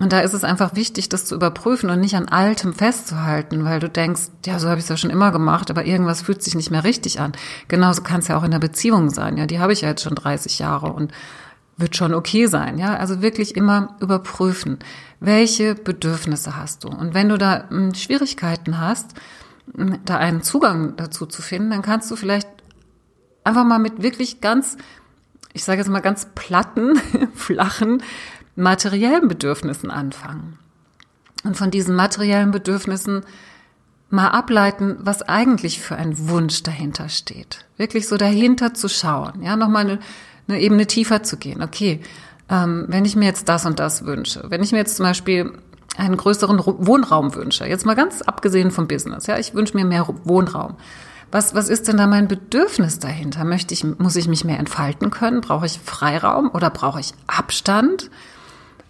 Und 0.00 0.12
da 0.12 0.20
ist 0.20 0.34
es 0.34 0.44
einfach 0.44 0.76
wichtig, 0.76 1.08
das 1.08 1.24
zu 1.24 1.34
überprüfen 1.34 1.90
und 1.90 2.00
nicht 2.00 2.14
an 2.14 2.28
Altem 2.28 2.72
festzuhalten, 2.72 3.64
weil 3.64 3.80
du 3.80 3.88
denkst, 3.88 4.28
ja, 4.46 4.58
so 4.58 4.68
habe 4.68 4.78
ich 4.78 4.84
es 4.84 4.88
ja 4.88 4.96
schon 4.96 5.10
immer 5.10 5.32
gemacht, 5.32 5.70
aber 5.70 5.86
irgendwas 5.86 6.22
fühlt 6.22 6.42
sich 6.42 6.54
nicht 6.54 6.70
mehr 6.70 6.84
richtig 6.84 7.18
an. 7.18 7.32
Genauso 7.66 8.02
kann 8.02 8.20
es 8.20 8.28
ja 8.28 8.38
auch 8.38 8.44
in 8.44 8.52
der 8.52 8.60
Beziehung 8.60 9.10
sein. 9.10 9.36
Ja, 9.36 9.46
die 9.46 9.58
habe 9.58 9.72
ich 9.72 9.80
ja 9.80 9.88
jetzt 9.88 10.02
schon 10.02 10.14
30 10.14 10.60
Jahre 10.60 10.92
und 10.92 11.12
wird 11.78 11.96
schon 11.96 12.14
okay 12.14 12.46
sein. 12.46 12.78
Ja, 12.78 12.94
also 12.94 13.22
wirklich 13.22 13.56
immer 13.56 13.96
überprüfen, 14.00 14.78
welche 15.18 15.74
Bedürfnisse 15.74 16.56
hast 16.56 16.84
du. 16.84 16.88
Und 16.88 17.14
wenn 17.14 17.28
du 17.28 17.38
da 17.38 17.68
hm, 17.68 17.94
Schwierigkeiten 17.94 18.80
hast, 18.80 19.14
da 20.04 20.16
einen 20.16 20.42
Zugang 20.42 20.96
dazu 20.96 21.26
zu 21.26 21.42
finden, 21.42 21.70
dann 21.70 21.82
kannst 21.82 22.10
du 22.10 22.16
vielleicht 22.16 22.48
einfach 23.44 23.64
mal 23.64 23.78
mit 23.78 24.02
wirklich 24.02 24.40
ganz, 24.40 24.76
ich 25.52 25.64
sage 25.64 25.78
jetzt 25.78 25.88
mal 25.88 26.00
ganz 26.00 26.28
platten, 26.34 26.96
flachen 27.34 28.02
materiellen 28.56 29.28
Bedürfnissen 29.28 29.90
anfangen. 29.90 30.58
Und 31.44 31.56
von 31.56 31.70
diesen 31.70 31.94
materiellen 31.94 32.50
Bedürfnissen 32.50 33.24
mal 34.10 34.28
ableiten, 34.28 34.96
was 35.00 35.22
eigentlich 35.22 35.80
für 35.80 35.96
ein 35.96 36.28
Wunsch 36.28 36.62
dahinter 36.62 37.08
steht. 37.08 37.66
Wirklich 37.76 38.08
so 38.08 38.16
dahinter 38.16 38.74
zu 38.74 38.88
schauen, 38.88 39.42
ja, 39.42 39.56
nochmal 39.56 39.84
eine, 39.84 39.98
eine 40.48 40.60
Ebene 40.60 40.86
tiefer 40.86 41.22
zu 41.22 41.36
gehen. 41.36 41.62
Okay, 41.62 42.00
ähm, 42.48 42.86
wenn 42.88 43.04
ich 43.04 43.16
mir 43.16 43.26
jetzt 43.26 43.48
das 43.48 43.66
und 43.66 43.78
das 43.78 44.04
wünsche, 44.04 44.44
wenn 44.48 44.62
ich 44.62 44.72
mir 44.72 44.78
jetzt 44.78 44.96
zum 44.96 45.04
Beispiel 45.04 45.52
einen 45.96 46.16
größeren 46.16 46.60
Wohnraum 46.64 47.34
wünsche, 47.34 47.66
jetzt 47.66 47.86
mal 47.86 47.96
ganz 47.96 48.22
abgesehen 48.22 48.70
vom 48.70 48.86
Business, 48.86 49.26
ja, 49.26 49.38
ich 49.38 49.54
wünsche 49.54 49.76
mir 49.76 49.84
mehr 49.84 50.06
Wohnraum. 50.24 50.76
Was, 51.30 51.54
was 51.54 51.68
ist 51.68 51.88
denn 51.88 51.98
da 51.98 52.06
mein 52.06 52.26
Bedürfnis 52.26 53.00
dahinter? 53.00 53.44
Möchte 53.44 53.74
ich, 53.74 53.84
muss 53.84 54.16
ich 54.16 54.28
mich 54.28 54.44
mehr 54.44 54.58
entfalten 54.58 55.10
können? 55.10 55.42
Brauche 55.42 55.66
ich 55.66 55.78
Freiraum 55.78 56.50
oder 56.50 56.70
brauche 56.70 57.00
ich 57.00 57.12
Abstand? 57.26 58.10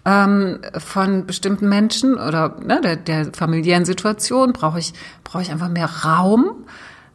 ähm, 0.08 0.60
von 0.78 1.26
bestimmten 1.26 1.68
Menschen 1.68 2.14
oder 2.14 2.56
ne, 2.64 2.80
der, 2.80 2.96
der 2.96 3.32
familiären 3.34 3.84
Situation? 3.84 4.52
Brauche 4.52 4.78
ich, 4.78 4.94
brauche 5.22 5.42
ich 5.42 5.50
einfach 5.50 5.68
mehr 5.68 5.90
Raum? 6.04 6.64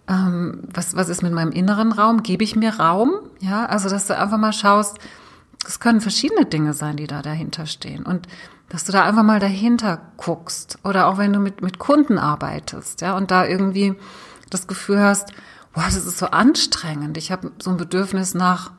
Ähm, 0.08 0.60
was, 0.72 0.96
was 0.96 1.10
ist 1.10 1.24
mit 1.24 1.34
meinem 1.34 1.52
inneren 1.52 1.92
Raum? 1.92 2.22
Gebe 2.24 2.44
ich 2.44 2.56
mir 2.56 2.76
Raum? 2.76 3.14
Ja, 3.40 3.66
also 3.66 3.90
dass 3.90 4.08
du 4.08 4.18
einfach 4.18 4.38
mal 4.38 4.54
schaust, 4.54 4.98
es 5.66 5.80
können 5.80 6.02
verschiedene 6.02 6.46
Dinge 6.46 6.74
sein, 6.74 6.98
die 6.98 7.08
da 7.08 7.22
dahinter 7.22 7.66
stehen. 7.66 8.04
Und 8.04 8.28
dass 8.74 8.86
du 8.86 8.92
da 8.92 9.04
einfach 9.04 9.22
mal 9.22 9.40
dahinter 9.40 10.02
guckst. 10.18 10.80
Oder 10.84 11.06
auch 11.06 11.20
wenn 11.20 11.32
du 11.32 11.38
mit, 11.38 11.62
mit 11.62 11.78
Kunden 11.78 12.18
arbeitest, 12.18 13.02
ja, 13.02 13.16
und 13.16 13.30
da 13.30 13.46
irgendwie 13.46 13.94
das 14.50 14.66
Gefühl 14.66 15.00
hast, 15.00 15.32
boah, 15.74 15.84
das 15.84 15.96
ist 15.96 16.18
so 16.18 16.26
anstrengend. 16.26 17.16
Ich 17.18 17.32
habe 17.32 17.52
so 17.62 17.70
ein 17.70 17.78
Bedürfnis 17.78 18.34
nach 18.34 18.72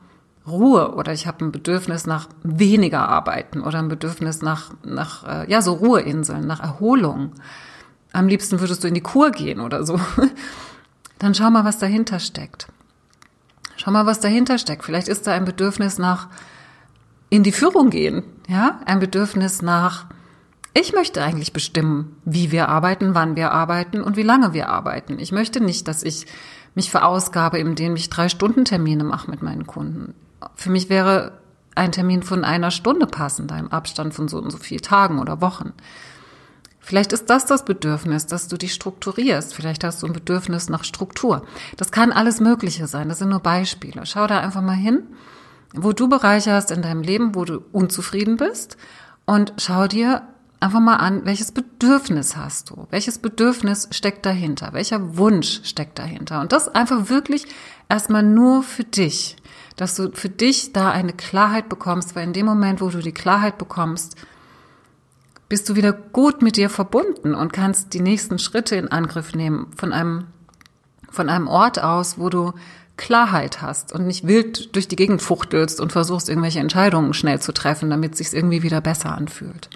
Ruhe 0.45 0.95
oder 0.95 1.13
ich 1.13 1.27
habe 1.27 1.45
ein 1.45 1.53
Bedürfnis 1.53 2.05
nach 2.07 2.27
weniger 2.43 3.07
Arbeiten 3.07 3.61
oder 3.61 3.79
ein 3.79 3.87
Bedürfnis 3.87 4.41
nach, 4.41 4.71
nach 4.83 5.23
äh, 5.25 5.49
ja, 5.49 5.61
so 5.61 5.71
Ruheinseln, 5.71 6.45
nach 6.45 6.59
Erholung. 6.59 7.31
Am 8.11 8.27
liebsten 8.27 8.59
würdest 8.59 8.83
du 8.83 8.89
in 8.89 8.95
die 8.95 9.01
Kur 9.01 9.31
gehen 9.31 9.61
oder 9.61 9.85
so. 9.85 9.97
Dann 11.19 11.33
schau 11.33 11.49
mal, 11.51 11.63
was 11.63 11.77
dahinter 11.77 12.19
steckt. 12.19 12.67
Schau 13.77 13.91
mal, 13.91 14.05
was 14.05 14.19
dahinter 14.19 14.57
steckt. 14.57 14.83
Vielleicht 14.83 15.07
ist 15.07 15.25
da 15.25 15.31
ein 15.31 15.45
Bedürfnis 15.45 15.99
nach 15.99 16.27
in 17.29 17.43
die 17.43 17.51
Führung 17.51 17.89
gehen, 17.89 18.23
ja? 18.47 18.79
Ein 18.85 18.99
Bedürfnis 18.99 19.61
nach 19.61 20.05
ich 20.77 20.91
möchte 20.91 21.23
eigentlich 21.23 21.53
bestimmen, 21.53 22.17
wie 22.25 22.51
wir 22.51 22.67
arbeiten, 22.67 23.15
wann 23.15 23.37
wir 23.37 23.53
arbeiten 23.53 24.01
und 24.01 24.17
wie 24.17 24.23
lange 24.23 24.51
wir 24.51 24.67
arbeiten. 24.67 25.19
Ich 25.19 25.31
möchte 25.31 25.61
nicht, 25.61 25.87
dass 25.87 26.03
ich 26.03 26.25
mich 26.75 26.91
verausgabe, 26.91 27.57
indem 27.59 27.95
ich 27.95 28.09
drei 28.09 28.27
Stunden 28.27 28.65
Termine 28.65 29.05
mache 29.05 29.31
mit 29.31 29.41
meinen 29.41 29.65
Kunden. 29.65 30.13
Für 30.55 30.69
mich 30.69 30.89
wäre 30.89 31.39
ein 31.75 31.93
Termin 31.93 32.23
von 32.23 32.43
einer 32.43 32.71
Stunde 32.71 33.07
passend, 33.07 33.53
einem 33.53 33.69
Abstand 33.69 34.13
von 34.13 34.27
so 34.27 34.37
und 34.37 34.51
so 34.51 34.57
vielen 34.57 34.81
Tagen 34.81 35.19
oder 35.19 35.39
Wochen. 35.39 35.71
Vielleicht 36.81 37.13
ist 37.13 37.29
das 37.29 37.45
das 37.45 37.63
Bedürfnis, 37.63 38.27
dass 38.27 38.49
du 38.49 38.57
dich 38.57 38.73
strukturierst. 38.73 39.55
Vielleicht 39.55 39.85
hast 39.85 40.03
du 40.03 40.07
ein 40.07 40.13
Bedürfnis 40.13 40.67
nach 40.67 40.83
Struktur. 40.83 41.45
Das 41.77 41.91
kann 41.91 42.11
alles 42.11 42.41
Mögliche 42.41 42.87
sein. 42.87 43.07
Das 43.07 43.19
sind 43.19 43.29
nur 43.29 43.39
Beispiele. 43.39 44.05
Schau 44.05 44.27
da 44.27 44.41
einfach 44.41 44.61
mal 44.61 44.75
hin, 44.75 45.03
wo 45.77 45.93
du 45.93 46.07
Bereiche 46.07 46.53
hast 46.53 46.71
in 46.71 46.81
deinem 46.81 47.01
Leben, 47.01 47.35
wo 47.35 47.45
du 47.45 47.61
unzufrieden 47.71 48.37
bist 48.37 48.77
und 49.25 49.53
schau 49.57 49.87
dir 49.87 50.23
einfach 50.59 50.79
mal 50.79 50.95
an, 50.95 51.25
welches 51.25 51.51
Bedürfnis 51.51 52.35
hast 52.35 52.69
du? 52.69 52.87
Welches 52.89 53.19
Bedürfnis 53.19 53.87
steckt 53.91 54.25
dahinter? 54.25 54.69
Welcher 54.73 55.17
Wunsch 55.17 55.61
steckt 55.63 55.99
dahinter? 55.99 56.41
Und 56.41 56.51
das 56.51 56.69
einfach 56.69 57.09
wirklich 57.09 57.45
erstmal 57.89 58.23
nur 58.23 58.63
für 58.63 58.83
dich 58.83 59.37
dass 59.75 59.95
du 59.95 60.11
für 60.13 60.29
dich 60.29 60.73
da 60.73 60.91
eine 60.91 61.13
Klarheit 61.13 61.69
bekommst, 61.69 62.15
weil 62.15 62.23
in 62.23 62.33
dem 62.33 62.45
Moment, 62.45 62.81
wo 62.81 62.89
du 62.89 62.99
die 62.99 63.11
Klarheit 63.11 63.57
bekommst, 63.57 64.15
bist 65.49 65.69
du 65.69 65.75
wieder 65.75 65.93
gut 65.93 66.41
mit 66.41 66.57
dir 66.57 66.69
verbunden 66.69 67.35
und 67.35 67.53
kannst 67.53 67.93
die 67.93 68.01
nächsten 68.01 68.39
Schritte 68.39 68.75
in 68.75 68.87
Angriff 68.87 69.35
nehmen 69.35 69.67
von 69.75 69.93
einem, 69.93 70.27
von 71.09 71.29
einem 71.29 71.47
Ort 71.47 71.81
aus, 71.81 72.17
wo 72.17 72.29
du 72.29 72.53
Klarheit 72.97 73.61
hast 73.61 73.93
und 73.93 74.07
nicht 74.07 74.25
wild 74.25 74.75
durch 74.75 74.87
die 74.87 74.95
Gegend 74.95 75.21
fuchtelst 75.21 75.79
und 75.79 75.91
versuchst, 75.91 76.29
irgendwelche 76.29 76.59
Entscheidungen 76.59 77.13
schnell 77.13 77.41
zu 77.41 77.51
treffen, 77.51 77.89
damit 77.89 78.13
es 78.13 78.17
sich 78.19 78.33
irgendwie 78.33 78.63
wieder 78.63 78.81
besser 78.81 79.15
anfühlt. 79.15 79.69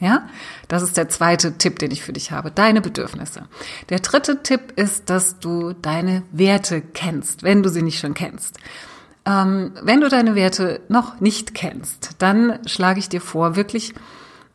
Ja, 0.00 0.28
das 0.68 0.82
ist 0.82 0.96
der 0.96 1.08
zweite 1.08 1.56
Tipp, 1.56 1.78
den 1.78 1.90
ich 1.90 2.02
für 2.02 2.12
dich 2.12 2.32
habe. 2.32 2.50
Deine 2.50 2.80
Bedürfnisse. 2.80 3.44
Der 3.90 4.00
dritte 4.00 4.42
Tipp 4.42 4.72
ist, 4.76 5.08
dass 5.08 5.38
du 5.38 5.72
deine 5.72 6.22
Werte 6.32 6.80
kennst, 6.80 7.42
wenn 7.42 7.62
du 7.62 7.68
sie 7.68 7.82
nicht 7.82 8.00
schon 8.00 8.14
kennst. 8.14 8.58
Ähm, 9.24 9.72
wenn 9.82 10.00
du 10.00 10.08
deine 10.08 10.34
Werte 10.34 10.80
noch 10.88 11.20
nicht 11.20 11.54
kennst, 11.54 12.16
dann 12.18 12.58
schlage 12.66 12.98
ich 12.98 13.08
dir 13.08 13.20
vor, 13.20 13.56
wirklich 13.56 13.94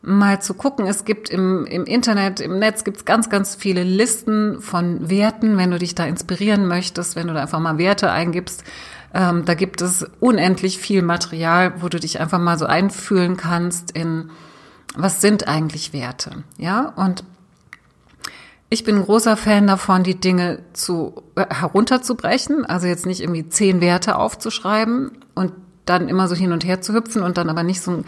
mal 0.02 0.42
zu 0.42 0.54
gucken. 0.54 0.88
Es 0.88 1.06
gibt 1.06 1.30
im, 1.30 1.66
im 1.66 1.86
Internet, 1.86 2.40
im 2.40 2.60
Netz 2.60 2.84
gibt 2.84 2.98
es 2.98 3.06
ganz, 3.06 3.30
ganz 3.30 3.56
viele 3.56 3.84
Listen 3.84 4.62
von 4.62 5.10
Werten, 5.10 5.58
wenn 5.58 5.72
du 5.72 5.80
dich 5.80 5.96
da 5.96 6.06
inspirieren 6.06 6.68
möchtest, 6.68 7.16
wenn 7.16 7.28
du 7.28 7.34
da 7.34 7.42
einfach 7.42 7.60
mal 7.60 7.78
Werte 7.78 8.10
eingibst. 8.10 8.64
Ähm, 9.14 9.44
da 9.46 9.56
gibt 9.56 9.82
es 9.82 10.06
unendlich 10.20 10.78
viel 10.78 11.02
Material, 11.02 11.82
wo 11.82 11.90
du 11.90 12.00
dich 12.00 12.20
einfach 12.20 12.40
mal 12.40 12.58
so 12.58 12.66
einfühlen 12.66 13.38
kannst 13.38 13.92
in, 13.92 14.30
was 14.96 15.22
sind 15.22 15.48
eigentlich 15.48 15.94
Werte? 15.94 16.44
Ja, 16.58 16.94
und 16.96 17.24
ich 18.70 18.84
bin 18.84 18.98
ein 18.98 19.06
großer 19.06 19.36
Fan 19.36 19.66
davon, 19.66 20.04
die 20.04 20.20
Dinge 20.20 20.60
zu 20.74 21.24
äh, 21.36 21.46
herunterzubrechen, 21.54 22.66
also 22.66 22.86
jetzt 22.86 23.08
nicht 23.08 23.22
irgendwie 23.22 23.50
zehn 23.50 23.82
Werte 23.82 24.16
aufzuschreiben 24.16 25.12
und 25.34 25.54
dann 25.86 26.08
immer 26.08 26.28
so 26.28 26.36
hin 26.36 26.52
und 26.52 26.64
her 26.64 26.80
zu 26.80 26.94
hüpfen 26.94 27.24
und 27.24 27.38
dann 27.38 27.50
aber 27.50 27.64
nicht 27.64 27.82
so, 27.82 28.04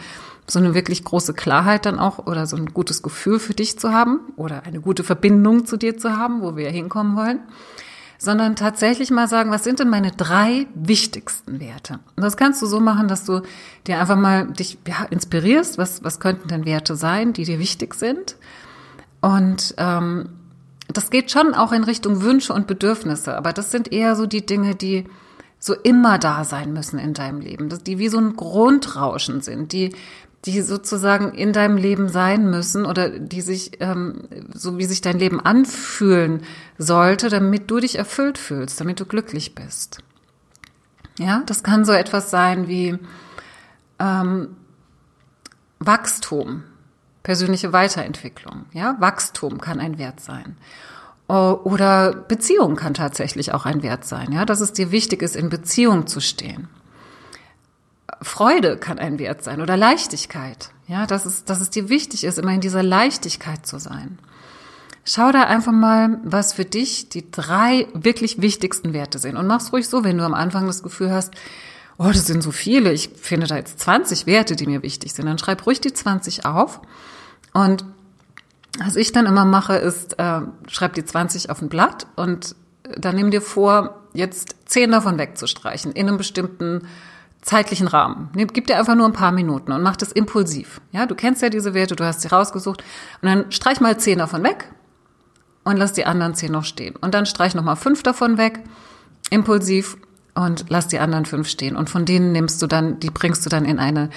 so 0.52 0.58
eine 0.58 0.74
wirklich 0.74 1.04
große 1.04 1.34
Klarheit 1.34 1.86
dann 1.86 1.98
auch 1.98 2.26
oder 2.26 2.46
so 2.46 2.56
ein 2.56 2.66
gutes 2.66 3.02
Gefühl 3.02 3.38
für 3.38 3.54
dich 3.54 3.78
zu 3.78 3.92
haben 3.92 4.20
oder 4.36 4.64
eine 4.64 4.80
gute 4.80 5.04
Verbindung 5.04 5.66
zu 5.66 5.76
dir 5.76 5.96
zu 5.96 6.16
haben, 6.16 6.42
wo 6.42 6.56
wir 6.56 6.70
hinkommen 6.70 7.16
wollen, 7.16 7.40
sondern 8.18 8.54
tatsächlich 8.54 9.10
mal 9.10 9.28
sagen, 9.28 9.50
was 9.50 9.64
sind 9.64 9.80
denn 9.80 9.88
meine 9.88 10.12
drei 10.12 10.66
wichtigsten 10.74 11.58
Werte? 11.60 12.00
Und 12.16 12.22
das 12.22 12.36
kannst 12.36 12.60
du 12.62 12.66
so 12.66 12.80
machen, 12.80 13.08
dass 13.08 13.24
du 13.24 13.42
dir 13.86 13.98
einfach 13.98 14.16
mal 14.16 14.46
dich 14.52 14.78
ja, 14.86 15.04
inspirierst, 15.10 15.78
was, 15.78 16.04
was 16.04 16.20
könnten 16.20 16.48
denn 16.48 16.66
Werte 16.66 16.96
sein, 16.96 17.32
die 17.32 17.44
dir 17.44 17.58
wichtig 17.58 17.94
sind 17.94 18.36
und 19.22 19.74
ähm, 19.78 20.28
das 20.88 21.08
geht 21.08 21.30
schon 21.30 21.54
auch 21.54 21.72
in 21.72 21.84
Richtung 21.84 22.22
Wünsche 22.22 22.52
und 22.52 22.66
Bedürfnisse, 22.66 23.36
aber 23.36 23.52
das 23.52 23.70
sind 23.70 23.90
eher 23.90 24.16
so 24.16 24.26
die 24.26 24.44
Dinge, 24.44 24.74
die 24.74 25.06
so 25.58 25.74
immer 25.74 26.18
da 26.18 26.44
sein 26.44 26.72
müssen 26.72 26.98
in 26.98 27.14
deinem 27.14 27.40
Leben, 27.40 27.68
die 27.86 27.98
wie 27.98 28.08
so 28.08 28.18
ein 28.18 28.34
Grundrauschen 28.34 29.40
sind, 29.40 29.72
die 29.72 29.94
die 30.44 30.60
sozusagen 30.60 31.32
in 31.34 31.52
deinem 31.52 31.76
Leben 31.76 32.08
sein 32.08 32.50
müssen 32.50 32.84
oder 32.84 33.08
die 33.08 33.42
sich 33.42 33.80
ähm, 33.80 34.28
so 34.52 34.76
wie 34.76 34.86
sich 34.86 35.00
dein 35.00 35.18
Leben 35.18 35.40
anfühlen 35.40 36.42
sollte, 36.78 37.28
damit 37.28 37.70
du 37.70 37.78
dich 37.78 37.96
erfüllt 37.96 38.38
fühlst, 38.38 38.80
damit 38.80 38.98
du 38.98 39.06
glücklich 39.06 39.54
bist. 39.54 39.98
Ja, 41.18 41.42
das 41.46 41.62
kann 41.62 41.84
so 41.84 41.92
etwas 41.92 42.30
sein 42.30 42.66
wie 42.66 42.98
ähm, 44.00 44.56
Wachstum, 45.78 46.64
persönliche 47.22 47.72
Weiterentwicklung. 47.72 48.66
Ja, 48.72 48.96
Wachstum 48.98 49.60
kann 49.60 49.78
ein 49.78 49.98
Wert 49.98 50.20
sein. 50.20 50.56
Oder 51.28 52.12
Beziehung 52.12 52.76
kann 52.76 52.94
tatsächlich 52.94 53.54
auch 53.54 53.64
ein 53.64 53.82
Wert 53.82 54.04
sein. 54.04 54.32
Ja, 54.32 54.44
dass 54.44 54.60
es 54.60 54.72
dir 54.72 54.90
wichtig 54.90 55.22
ist, 55.22 55.34
in 55.34 55.48
Beziehung 55.48 56.06
zu 56.06 56.20
stehen. 56.20 56.68
Freude 58.22 58.76
kann 58.76 58.98
ein 58.98 59.18
Wert 59.18 59.44
sein 59.44 59.60
oder 59.60 59.76
Leichtigkeit. 59.76 60.70
Ja, 60.86 61.06
dass 61.06 61.26
es, 61.26 61.44
dass 61.44 61.60
es 61.60 61.70
dir 61.70 61.88
wichtig 61.88 62.24
ist, 62.24 62.38
immer 62.38 62.52
in 62.52 62.60
dieser 62.60 62.82
Leichtigkeit 62.82 63.66
zu 63.66 63.78
sein. 63.78 64.18
Schau 65.04 65.32
da 65.32 65.44
einfach 65.44 65.72
mal, 65.72 66.20
was 66.22 66.52
für 66.52 66.64
dich 66.64 67.08
die 67.08 67.30
drei 67.30 67.88
wirklich 67.92 68.40
wichtigsten 68.40 68.92
Werte 68.92 69.18
sind. 69.18 69.36
Und 69.36 69.46
mach's 69.46 69.72
ruhig 69.72 69.88
so, 69.88 70.04
wenn 70.04 70.18
du 70.18 70.24
am 70.24 70.34
Anfang 70.34 70.66
das 70.66 70.82
Gefühl 70.82 71.10
hast, 71.10 71.34
oh, 71.98 72.08
das 72.08 72.26
sind 72.26 72.42
so 72.42 72.52
viele, 72.52 72.92
ich 72.92 73.10
finde 73.20 73.46
da 73.46 73.56
jetzt 73.56 73.80
20 73.80 74.26
Werte, 74.26 74.54
die 74.54 74.66
mir 74.66 74.82
wichtig 74.82 75.12
sind. 75.12 75.26
Dann 75.26 75.38
schreib 75.38 75.66
ruhig 75.66 75.80
die 75.80 75.92
20 75.92 76.44
auf. 76.46 76.80
Und 77.52 77.84
was 78.78 78.96
ich 78.96 79.12
dann 79.12 79.26
immer 79.26 79.44
mache, 79.44 79.76
ist, 79.76 80.18
äh, 80.18 80.40
schreib 80.68 80.94
die 80.94 81.04
20 81.04 81.50
auf 81.50 81.60
ein 81.60 81.68
Blatt 81.68 82.06
und 82.16 82.54
dann 82.96 83.16
nimm 83.16 83.30
dir 83.30 83.42
vor, 83.42 84.00
jetzt 84.14 84.56
zehn 84.66 84.90
davon 84.90 85.18
wegzustreichen 85.18 85.92
in 85.92 86.08
einem 86.08 86.16
bestimmten 86.16 86.86
zeitlichen 87.42 87.88
Rahmen. 87.88 88.30
Gib 88.34 88.68
dir 88.68 88.78
einfach 88.78 88.94
nur 88.94 89.06
ein 89.06 89.12
paar 89.12 89.32
Minuten 89.32 89.72
und 89.72 89.82
mach 89.82 89.96
das 89.96 90.12
impulsiv. 90.12 90.80
Ja, 90.92 91.06
du 91.06 91.14
kennst 91.14 91.42
ja 91.42 91.50
diese 91.50 91.74
Werte, 91.74 91.96
du 91.96 92.04
hast 92.04 92.22
sie 92.22 92.28
rausgesucht 92.28 92.82
und 93.20 93.28
dann 93.28 93.50
streich 93.50 93.80
mal 93.80 93.98
zehn 93.98 94.18
davon 94.18 94.44
weg 94.44 94.70
und 95.64 95.76
lass 95.76 95.92
die 95.92 96.06
anderen 96.06 96.34
zehn 96.34 96.52
noch 96.52 96.64
stehen. 96.64 96.94
Und 96.96 97.14
dann 97.14 97.26
streich 97.26 97.54
noch 97.54 97.64
mal 97.64 97.76
fünf 97.76 98.04
davon 98.04 98.38
weg, 98.38 98.60
impulsiv 99.30 99.96
und 100.34 100.66
lass 100.68 100.86
die 100.86 101.00
anderen 101.00 101.26
fünf 101.26 101.48
stehen. 101.48 101.76
Und 101.76 101.90
von 101.90 102.04
denen 102.04 102.32
nimmst 102.32 102.62
du 102.62 102.68
dann, 102.68 103.00
die 103.00 103.10
bringst 103.10 103.44
du 103.44 103.50
dann 103.50 103.64
in 103.64 103.80
eine 103.80 104.10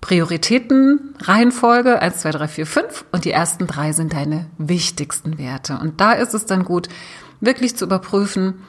Prioritätenreihenfolge, 0.00 2.00
eins, 2.00 2.18
zwei, 2.18 2.32
drei, 2.32 2.48
vier, 2.48 2.66
fünf 2.66 3.04
und 3.12 3.24
die 3.24 3.30
ersten 3.30 3.68
drei 3.68 3.92
sind 3.92 4.12
deine 4.12 4.46
wichtigsten 4.58 5.38
Werte. 5.38 5.78
Und 5.80 6.00
da 6.00 6.12
ist 6.12 6.34
es 6.34 6.46
dann 6.46 6.64
gut, 6.64 6.88
wirklich 7.40 7.76
zu 7.76 7.84
überprüfen, 7.84 8.64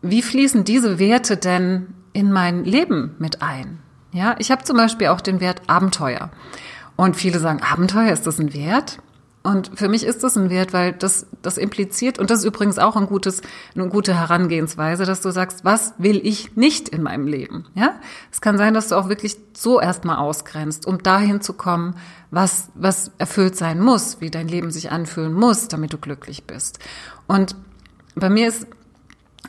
wie 0.00 0.22
fließen 0.22 0.64
diese 0.64 0.98
Werte 0.98 1.36
denn 1.36 1.88
in 2.14 2.32
mein 2.32 2.64
Leben 2.64 3.14
mit 3.18 3.42
ein? 3.42 3.80
Ja, 4.12 4.36
ich 4.38 4.50
habe 4.50 4.64
zum 4.64 4.78
Beispiel 4.78 5.08
auch 5.08 5.20
den 5.20 5.40
Wert 5.40 5.60
Abenteuer. 5.66 6.30
Und 6.96 7.16
viele 7.16 7.40
sagen, 7.40 7.60
Abenteuer, 7.62 8.12
ist 8.12 8.26
das 8.26 8.38
ein 8.38 8.54
Wert? 8.54 9.00
Und 9.42 9.72
für 9.74 9.90
mich 9.90 10.04
ist 10.04 10.24
das 10.24 10.38
ein 10.38 10.48
Wert, 10.48 10.72
weil 10.72 10.94
das, 10.94 11.26
das 11.42 11.58
impliziert, 11.58 12.18
und 12.18 12.30
das 12.30 12.38
ist 12.38 12.44
übrigens 12.46 12.78
auch 12.78 12.96
ein 12.96 13.06
gutes, 13.06 13.42
eine 13.74 13.88
gute 13.90 14.14
Herangehensweise, 14.14 15.04
dass 15.04 15.20
du 15.20 15.30
sagst, 15.32 15.66
was 15.66 15.92
will 15.98 16.26
ich 16.26 16.56
nicht 16.56 16.88
in 16.88 17.02
meinem 17.02 17.26
Leben? 17.26 17.66
Ja? 17.74 17.96
Es 18.32 18.40
kann 18.40 18.56
sein, 18.56 18.72
dass 18.72 18.88
du 18.88 18.94
auch 18.94 19.10
wirklich 19.10 19.36
so 19.52 19.80
erstmal 19.80 20.16
ausgrenzt, 20.16 20.86
um 20.86 21.02
dahin 21.02 21.42
zu 21.42 21.52
kommen, 21.52 21.96
was, 22.30 22.70
was 22.74 23.10
erfüllt 23.18 23.54
sein 23.54 23.80
muss, 23.80 24.22
wie 24.22 24.30
dein 24.30 24.48
Leben 24.48 24.70
sich 24.70 24.90
anfühlen 24.90 25.34
muss, 25.34 25.68
damit 25.68 25.92
du 25.92 25.98
glücklich 25.98 26.46
bist. 26.46 26.78
Und 27.26 27.54
bei 28.14 28.30
mir 28.30 28.48
ist, 28.48 28.66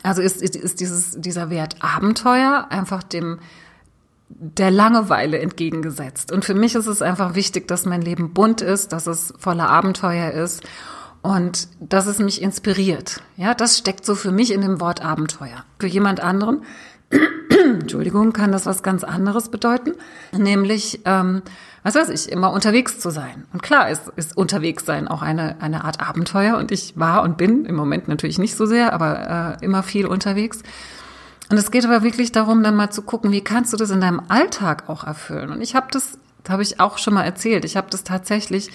also 0.06 0.22
ist, 0.22 0.40
ist 0.40 0.80
dieses, 0.80 1.20
dieser 1.20 1.50
Wert 1.50 1.76
Abenteuer 1.80 2.68
einfach 2.70 3.02
dem, 3.02 3.40
der 4.28 4.70
Langeweile 4.70 5.38
entgegengesetzt. 5.40 6.30
Und 6.30 6.44
für 6.44 6.54
mich 6.54 6.76
ist 6.76 6.86
es 6.86 7.02
einfach 7.02 7.34
wichtig, 7.34 7.66
dass 7.66 7.86
mein 7.86 8.02
Leben 8.02 8.32
bunt 8.32 8.60
ist, 8.60 8.92
dass 8.92 9.08
es 9.08 9.34
voller 9.38 9.68
Abenteuer 9.68 10.30
ist 10.30 10.62
und 11.22 11.68
dass 11.80 12.06
es 12.06 12.20
mich 12.20 12.40
inspiriert. 12.40 13.20
Ja, 13.36 13.54
das 13.54 13.78
steckt 13.78 14.04
so 14.04 14.14
für 14.14 14.30
mich 14.30 14.52
in 14.52 14.60
dem 14.60 14.80
Wort 14.80 15.04
Abenteuer. 15.04 15.64
Für 15.80 15.88
jemand 15.88 16.20
anderen, 16.20 16.62
Entschuldigung, 17.50 18.32
kann 18.32 18.52
das 18.52 18.64
was 18.64 18.84
ganz 18.84 19.02
anderes 19.02 19.48
bedeuten, 19.48 19.92
nämlich, 20.32 21.00
ähm, 21.04 21.42
was 21.86 21.94
weiß 21.94 22.08
ich, 22.08 22.32
immer 22.32 22.52
unterwegs 22.52 22.98
zu 22.98 23.10
sein. 23.10 23.44
Und 23.52 23.62
klar 23.62 23.88
ist, 23.88 24.08
ist 24.16 24.36
unterwegs 24.36 24.84
sein 24.84 25.06
auch 25.06 25.22
eine, 25.22 25.62
eine 25.62 25.84
Art 25.84 26.00
Abenteuer 26.00 26.56
und 26.56 26.72
ich 26.72 26.98
war 26.98 27.22
und 27.22 27.36
bin 27.36 27.64
im 27.64 27.76
Moment 27.76 28.08
natürlich 28.08 28.40
nicht 28.40 28.56
so 28.56 28.66
sehr, 28.66 28.92
aber 28.92 29.58
äh, 29.60 29.64
immer 29.64 29.84
viel 29.84 30.08
unterwegs. 30.08 30.64
Und 31.48 31.56
es 31.58 31.70
geht 31.70 31.84
aber 31.84 32.02
wirklich 32.02 32.32
darum, 32.32 32.64
dann 32.64 32.74
mal 32.74 32.90
zu 32.90 33.02
gucken, 33.02 33.30
wie 33.30 33.40
kannst 33.40 33.72
du 33.72 33.76
das 33.76 33.90
in 33.90 34.00
deinem 34.00 34.20
Alltag 34.26 34.88
auch 34.88 35.04
erfüllen. 35.04 35.50
Und 35.50 35.62
ich 35.62 35.76
habe 35.76 35.86
das, 35.92 36.18
da 36.42 36.54
habe 36.54 36.64
ich 36.64 36.80
auch 36.80 36.98
schon 36.98 37.14
mal 37.14 37.22
erzählt, 37.22 37.64
ich 37.64 37.76
habe 37.76 37.86
das 37.88 38.02
tatsächlich, 38.02 38.72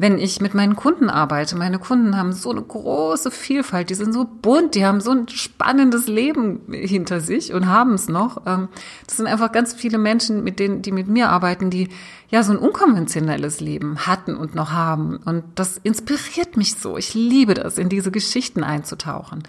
wenn 0.00 0.18
ich 0.18 0.40
mit 0.40 0.54
meinen 0.54 0.76
Kunden 0.76 1.10
arbeite. 1.10 1.56
Meine 1.56 1.78
Kunden 1.78 2.16
haben 2.16 2.32
so 2.32 2.50
eine 2.50 2.62
große 2.62 3.30
Vielfalt, 3.30 3.90
die 3.90 3.94
sind 3.94 4.14
so 4.14 4.24
bunt, 4.24 4.74
die 4.74 4.86
haben 4.86 5.00
so 5.00 5.10
ein 5.10 5.28
spannendes 5.28 6.06
Leben 6.06 6.60
hinter 6.70 7.20
sich 7.20 7.52
und 7.52 7.68
haben 7.68 7.92
es 7.94 8.08
noch. 8.08 8.46
Ähm, 8.46 8.68
das 9.06 9.18
sind 9.18 9.26
einfach 9.26 9.52
ganz 9.52 9.74
viele 9.74 9.98
Menschen, 9.98 10.42
mit 10.42 10.58
denen, 10.58 10.80
die 10.80 10.92
mit 10.92 11.08
mir 11.08 11.28
arbeiten, 11.28 11.68
die 11.68 11.88
ja 12.30 12.42
so 12.42 12.52
ein 12.52 12.58
unkonventionelles 12.58 13.60
Leben 13.60 14.06
hatten 14.06 14.36
und 14.36 14.54
noch 14.54 14.72
haben. 14.72 15.18
Und 15.18 15.44
das 15.56 15.76
inspiriert 15.76 16.56
mich 16.56 16.76
so. 16.76 16.96
Ich 16.96 17.12
liebe 17.12 17.52
das, 17.52 17.76
in 17.76 17.90
diese 17.90 18.10
Geschichten 18.10 18.64
einzutauchen. 18.64 19.42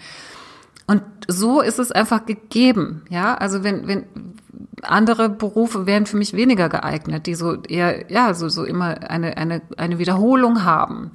Und 0.86 1.02
so 1.28 1.62
ist 1.62 1.78
es 1.78 1.92
einfach 1.92 2.26
gegeben, 2.26 3.02
ja. 3.08 3.34
Also 3.34 3.64
wenn, 3.64 3.86
wenn 3.86 4.04
andere 4.82 5.28
Berufe 5.28 5.86
wären 5.86 6.06
für 6.06 6.16
mich 6.16 6.34
weniger 6.34 6.68
geeignet, 6.68 7.26
die 7.26 7.34
so 7.34 7.62
eher, 7.62 8.10
ja, 8.10 8.34
so, 8.34 8.48
so 8.48 8.64
immer 8.64 9.10
eine, 9.10 9.36
eine, 9.36 9.62
eine 9.76 9.98
Wiederholung 9.98 10.64
haben. 10.64 11.12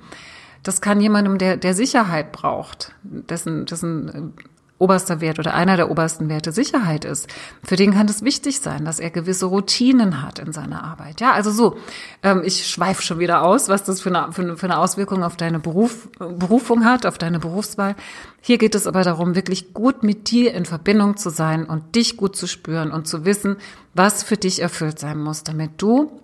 Das 0.63 0.81
kann 0.81 0.99
jemandem, 0.99 1.37
der, 1.37 1.57
der 1.57 1.73
Sicherheit 1.73 2.31
braucht, 2.31 2.93
dessen, 3.03 3.65
dessen 3.65 4.33
oberster 4.79 5.21
Wert 5.21 5.39
oder 5.39 5.53
einer 5.53 5.75
der 5.75 5.89
obersten 5.89 6.29
Werte 6.29 6.51
Sicherheit 6.51 7.03
ist, 7.03 7.27
für 7.63 7.75
den 7.75 7.93
kann 7.93 8.07
es 8.07 8.21
wichtig 8.23 8.59
sein, 8.59 8.85
dass 8.85 8.99
er 8.99 9.09
gewisse 9.09 9.47
Routinen 9.47 10.21
hat 10.21 10.39
in 10.39 10.53
seiner 10.53 10.83
Arbeit. 10.83 11.19
Ja, 11.19 11.31
also 11.31 11.51
so, 11.51 11.77
ähm, 12.23 12.41
ich 12.45 12.67
schweife 12.67 13.01
schon 13.01 13.19
wieder 13.19 13.43
aus, 13.43 13.69
was 13.69 13.83
das 13.83 14.01
für 14.01 14.09
eine, 14.09 14.31
für 14.31 14.43
eine, 14.43 14.57
für 14.57 14.65
eine 14.67 14.77
Auswirkung 14.77 15.23
auf 15.23 15.35
deine 15.35 15.59
Beruf, 15.59 16.07
Berufung 16.19 16.85
hat, 16.85 17.05
auf 17.05 17.17
deine 17.17 17.39
Berufswahl. 17.39 17.95
Hier 18.41 18.57
geht 18.57 18.75
es 18.75 18.85
aber 18.85 19.03
darum, 19.03 19.35
wirklich 19.35 19.73
gut 19.73 20.03
mit 20.03 20.29
dir 20.29 20.53
in 20.53 20.65
Verbindung 20.65 21.17
zu 21.17 21.29
sein 21.29 21.65
und 21.65 21.95
dich 21.95 22.17
gut 22.17 22.35
zu 22.35 22.47
spüren 22.47 22.91
und 22.91 23.07
zu 23.07 23.25
wissen, 23.25 23.57
was 23.93 24.23
für 24.23 24.37
dich 24.37 24.61
erfüllt 24.61 24.99
sein 24.99 25.17
muss, 25.17 25.43
damit 25.43 25.71
du 25.81 26.21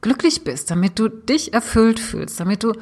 glücklich 0.00 0.44
bist, 0.44 0.70
damit 0.70 0.98
du 0.98 1.08
dich 1.08 1.52
erfüllt 1.52 2.00
fühlst, 2.00 2.40
damit 2.40 2.62
du 2.62 2.72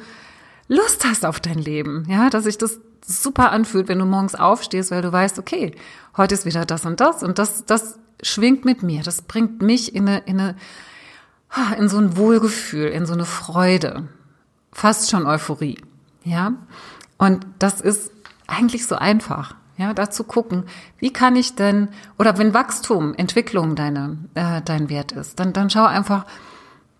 Lust 0.69 1.05
hast 1.05 1.25
auf 1.25 1.39
dein 1.39 1.59
Leben, 1.59 2.05
ja, 2.09 2.29
dass 2.29 2.45
ich 2.45 2.57
das 2.57 2.79
super 3.07 3.51
anfühlt, 3.51 3.87
wenn 3.87 3.99
du 3.99 4.05
morgens 4.05 4.35
aufstehst, 4.35 4.91
weil 4.91 5.01
du 5.01 5.11
weißt, 5.11 5.39
okay, 5.39 5.73
heute 6.17 6.35
ist 6.35 6.45
wieder 6.45 6.65
das 6.65 6.85
und 6.85 6.99
das 6.99 7.23
und 7.23 7.39
das, 7.39 7.65
das 7.65 7.97
schwingt 8.21 8.65
mit 8.65 8.83
mir. 8.83 9.01
Das 9.01 9.21
bringt 9.21 9.61
mich 9.61 9.95
in 9.95 10.07
eine, 10.07 10.19
in 10.19 10.39
eine, 10.39 10.55
in 11.77 11.89
so 11.89 11.97
ein 11.97 12.17
Wohlgefühl, 12.17 12.89
in 12.89 13.05
so 13.05 13.13
eine 13.13 13.25
Freude. 13.25 14.07
Fast 14.73 15.09
schon 15.09 15.25
Euphorie. 15.25 15.79
Ja. 16.23 16.53
Und 17.17 17.47
das 17.59 17.81
ist 17.81 18.11
eigentlich 18.45 18.85
so 18.85 18.95
einfach. 18.95 19.55
Ja, 19.77 19.93
dazu 19.93 20.23
gucken, 20.23 20.63
wie 20.97 21.13
kann 21.13 21.35
ich 21.35 21.53
denn, 21.53 21.89
oder 22.17 22.39
wenn 22.39 22.55
Wachstum, 22.55 23.13
Entwicklung 23.13 23.75
deine, 23.75 24.17
äh, 24.33 24.61
dein 24.65 24.89
Wert 24.89 25.11
ist, 25.11 25.39
dann, 25.39 25.53
dann 25.53 25.69
schau 25.69 25.85
einfach, 25.85 26.25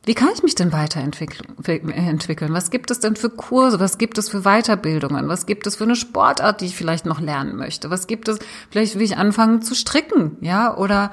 wie 0.07 0.13
kann 0.13 0.29
ich 0.33 0.41
mich 0.41 0.55
denn 0.55 0.71
weiterentwickeln? 0.71 2.53
Was 2.53 2.71
gibt 2.71 2.91
es 2.91 3.01
denn 3.01 3.17
für 3.17 3.29
Kurse? 3.29 3.81
Was 3.81 3.97
gibt 3.97 4.17
es 4.17 4.29
für 4.29 4.43
Weiterbildungen? 4.43 5.27
Was 5.27 5.45
gibt 5.45 5.67
es 5.67 5.75
für 5.75 5.83
eine 5.83 5.97
Sportart, 5.97 6.61
die 6.61 6.67
ich 6.67 6.77
vielleicht 6.77 7.05
noch 7.05 7.19
lernen 7.19 7.57
möchte? 7.57 7.89
Was 7.89 8.07
gibt 8.07 8.29
es, 8.29 8.39
vielleicht 8.69 8.95
will 8.95 9.01
ich 9.01 9.17
anfangen 9.17 9.61
zu 9.61 9.75
stricken, 9.75 10.37
ja, 10.39 10.75
oder 10.77 11.11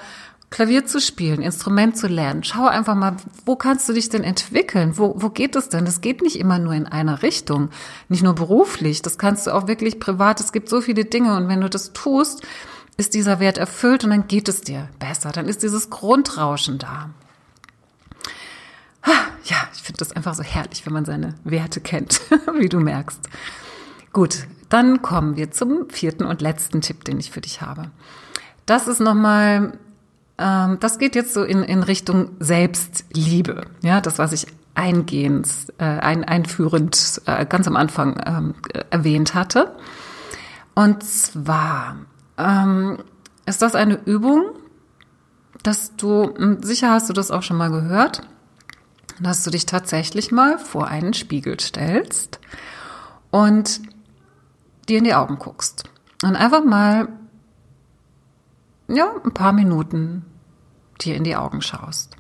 Klavier 0.50 0.86
zu 0.86 1.00
spielen, 1.00 1.42
Instrument 1.42 1.96
zu 1.96 2.06
lernen. 2.06 2.44
Schau 2.44 2.68
einfach 2.68 2.94
mal, 2.94 3.16
wo 3.44 3.56
kannst 3.56 3.88
du 3.88 3.92
dich 3.92 4.10
denn 4.10 4.22
entwickeln? 4.22 4.96
Wo, 4.96 5.14
wo 5.16 5.30
geht 5.30 5.56
es 5.56 5.68
denn? 5.68 5.84
Das 5.84 6.00
geht 6.00 6.22
nicht 6.22 6.38
immer 6.38 6.60
nur 6.60 6.74
in 6.74 6.86
einer 6.86 7.22
Richtung, 7.22 7.70
nicht 8.08 8.22
nur 8.22 8.36
beruflich. 8.36 9.02
Das 9.02 9.18
kannst 9.18 9.48
du 9.48 9.50
auch 9.50 9.66
wirklich 9.66 9.98
privat. 9.98 10.38
Es 10.38 10.52
gibt 10.52 10.68
so 10.68 10.80
viele 10.80 11.04
Dinge 11.04 11.36
und 11.36 11.48
wenn 11.48 11.60
du 11.60 11.68
das 11.68 11.92
tust, 11.92 12.42
ist 12.96 13.14
dieser 13.14 13.40
Wert 13.40 13.58
erfüllt 13.58 14.04
und 14.04 14.10
dann 14.10 14.28
geht 14.28 14.48
es 14.48 14.60
dir 14.60 14.88
besser. 15.00 15.32
Dann 15.32 15.48
ist 15.48 15.64
dieses 15.64 15.90
Grundrauschen 15.90 16.78
da. 16.78 17.10
Ja, 19.44 19.56
ich 19.74 19.82
finde 19.82 19.98
das 19.98 20.12
einfach 20.12 20.34
so 20.34 20.42
herrlich, 20.42 20.86
wenn 20.86 20.94
man 20.94 21.04
seine 21.04 21.34
Werte 21.44 21.80
kennt, 21.80 22.20
wie 22.58 22.68
du 22.68 22.80
merkst. 22.80 23.20
Gut, 24.12 24.46
dann 24.70 25.02
kommen 25.02 25.36
wir 25.36 25.50
zum 25.50 25.90
vierten 25.90 26.24
und 26.24 26.40
letzten 26.40 26.80
Tipp, 26.80 27.04
den 27.04 27.20
ich 27.20 27.30
für 27.30 27.40
dich 27.42 27.60
habe. 27.60 27.90
Das 28.64 28.88
ist 28.88 29.00
nochmal, 29.00 29.78
ähm, 30.38 30.78
das 30.80 30.98
geht 30.98 31.14
jetzt 31.14 31.34
so 31.34 31.44
in, 31.44 31.62
in 31.62 31.82
Richtung 31.82 32.30
Selbstliebe. 32.40 33.66
Ja, 33.82 34.00
das, 34.00 34.18
was 34.18 34.32
ich 34.32 34.46
eingehend, 34.74 35.48
äh, 35.78 35.84
ein, 35.84 36.24
einführend 36.24 37.22
äh, 37.26 37.44
ganz 37.44 37.68
am 37.68 37.76
Anfang 37.76 38.20
ähm, 38.24 38.54
erwähnt 38.90 39.34
hatte. 39.34 39.76
Und 40.74 41.04
zwar 41.04 41.96
ähm, 42.38 42.98
ist 43.46 43.62
das 43.62 43.74
eine 43.74 44.00
Übung, 44.06 44.46
dass 45.62 45.94
du, 45.96 46.34
hm, 46.34 46.62
sicher 46.62 46.90
hast 46.90 47.08
du 47.08 47.12
das 47.12 47.30
auch 47.30 47.42
schon 47.42 47.56
mal 47.56 47.70
gehört, 47.70 48.22
dass 49.20 49.44
du 49.44 49.50
dich 49.50 49.66
tatsächlich 49.66 50.32
mal 50.32 50.58
vor 50.58 50.88
einen 50.88 51.14
Spiegel 51.14 51.60
stellst 51.60 52.40
und 53.30 53.80
dir 54.88 54.98
in 54.98 55.04
die 55.04 55.14
Augen 55.14 55.38
guckst. 55.38 55.84
Und 56.22 56.36
einfach 56.36 56.64
mal, 56.64 57.08
ja, 58.88 59.10
ein 59.24 59.34
paar 59.34 59.52
Minuten 59.52 60.24
dir 61.00 61.16
in 61.16 61.24
die 61.24 61.36
Augen 61.36 61.60
schaust. 61.60 62.16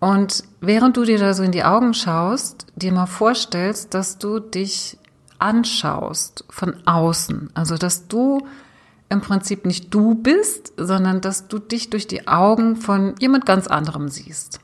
Und 0.00 0.44
während 0.60 0.96
du 0.96 1.04
dir 1.04 1.18
da 1.18 1.32
so 1.32 1.42
in 1.42 1.52
die 1.52 1.64
Augen 1.64 1.94
schaust, 1.94 2.66
dir 2.74 2.92
mal 2.92 3.06
vorstellst, 3.06 3.94
dass 3.94 4.18
du 4.18 4.40
dich 4.40 4.98
anschaust 5.38 6.44
von 6.50 6.86
außen. 6.86 7.50
Also, 7.54 7.76
dass 7.76 8.08
du 8.08 8.46
im 9.08 9.20
Prinzip 9.20 9.66
nicht 9.66 9.92
du 9.92 10.14
bist, 10.14 10.72
sondern 10.76 11.20
dass 11.20 11.46
du 11.46 11.58
dich 11.58 11.90
durch 11.90 12.06
die 12.06 12.26
Augen 12.26 12.76
von 12.76 13.14
jemand 13.20 13.46
ganz 13.46 13.66
anderem 13.66 14.08
siehst. 14.08 14.58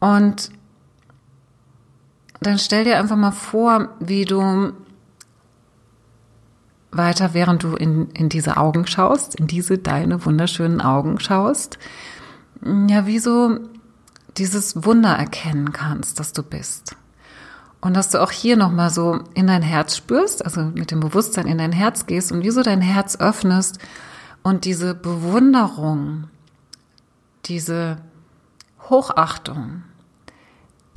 Und 0.00 0.50
dann 2.40 2.58
stell 2.58 2.84
dir 2.84 2.98
einfach 2.98 3.16
mal 3.16 3.32
vor, 3.32 3.90
wie 4.00 4.24
du 4.24 4.72
weiter, 6.90 7.34
während 7.34 7.62
du 7.62 7.76
in, 7.76 8.10
in 8.10 8.28
diese 8.28 8.56
Augen 8.56 8.86
schaust, 8.86 9.34
in 9.34 9.46
diese 9.46 9.78
deine 9.78 10.24
wunderschönen 10.24 10.80
Augen 10.80 11.20
schaust, 11.20 11.78
ja, 12.62 13.06
wie 13.06 13.18
so 13.18 13.58
dieses 14.36 14.84
Wunder 14.84 15.10
erkennen 15.10 15.72
kannst, 15.72 16.18
dass 16.18 16.32
du 16.32 16.42
bist. 16.42 16.96
Und 17.80 17.94
dass 17.94 18.10
du 18.10 18.20
auch 18.20 18.30
hier 18.30 18.56
nochmal 18.56 18.90
so 18.90 19.20
in 19.34 19.46
dein 19.46 19.62
Herz 19.62 19.96
spürst, 19.96 20.44
also 20.44 20.62
mit 20.62 20.90
dem 20.90 21.00
Bewusstsein 21.00 21.46
in 21.46 21.58
dein 21.58 21.72
Herz 21.72 22.06
gehst 22.06 22.30
und 22.30 22.42
wie 22.42 22.50
so 22.50 22.62
dein 22.62 22.82
Herz 22.82 23.16
öffnest 23.16 23.78
und 24.42 24.64
diese 24.64 24.94
Bewunderung, 24.94 26.24
diese 27.46 27.98
Hochachtung, 28.90 29.82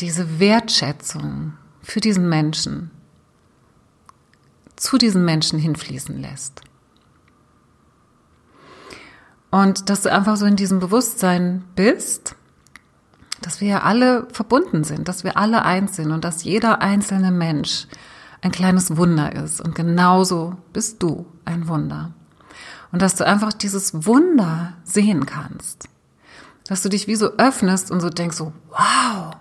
diese 0.03 0.39
Wertschätzung 0.39 1.53
für 1.81 1.99
diesen 2.01 2.29
Menschen 2.29 2.91
zu 4.75 4.97
diesen 4.97 5.23
Menschen 5.23 5.59
hinfließen 5.59 6.19
lässt. 6.19 6.61
Und 9.49 9.89
dass 9.89 10.01
du 10.01 10.11
einfach 10.11 10.35
so 10.35 10.45
in 10.45 10.55
diesem 10.55 10.79
Bewusstsein 10.79 11.63
bist, 11.75 12.35
dass 13.41 13.61
wir 13.61 13.67
ja 13.67 13.81
alle 13.83 14.27
verbunden 14.31 14.83
sind, 14.83 15.07
dass 15.07 15.23
wir 15.23 15.37
alle 15.37 15.63
eins 15.63 15.95
sind 15.95 16.11
und 16.11 16.25
dass 16.25 16.43
jeder 16.43 16.81
einzelne 16.81 17.31
Mensch 17.31 17.87
ein 18.41 18.51
kleines 18.51 18.97
Wunder 18.97 19.33
ist. 19.33 19.61
Und 19.61 19.75
genauso 19.75 20.57
bist 20.73 21.01
du 21.01 21.25
ein 21.45 21.67
Wunder. 21.67 22.13
Und 22.91 23.01
dass 23.01 23.15
du 23.15 23.25
einfach 23.25 23.53
dieses 23.53 24.05
Wunder 24.05 24.73
sehen 24.83 25.25
kannst. 25.25 25.87
Dass 26.67 26.81
du 26.81 26.89
dich 26.89 27.07
wie 27.07 27.15
so 27.15 27.27
öffnest 27.37 27.91
und 27.91 28.01
so 28.01 28.09
denkst 28.09 28.37
so, 28.37 28.53
wow, 28.69 29.35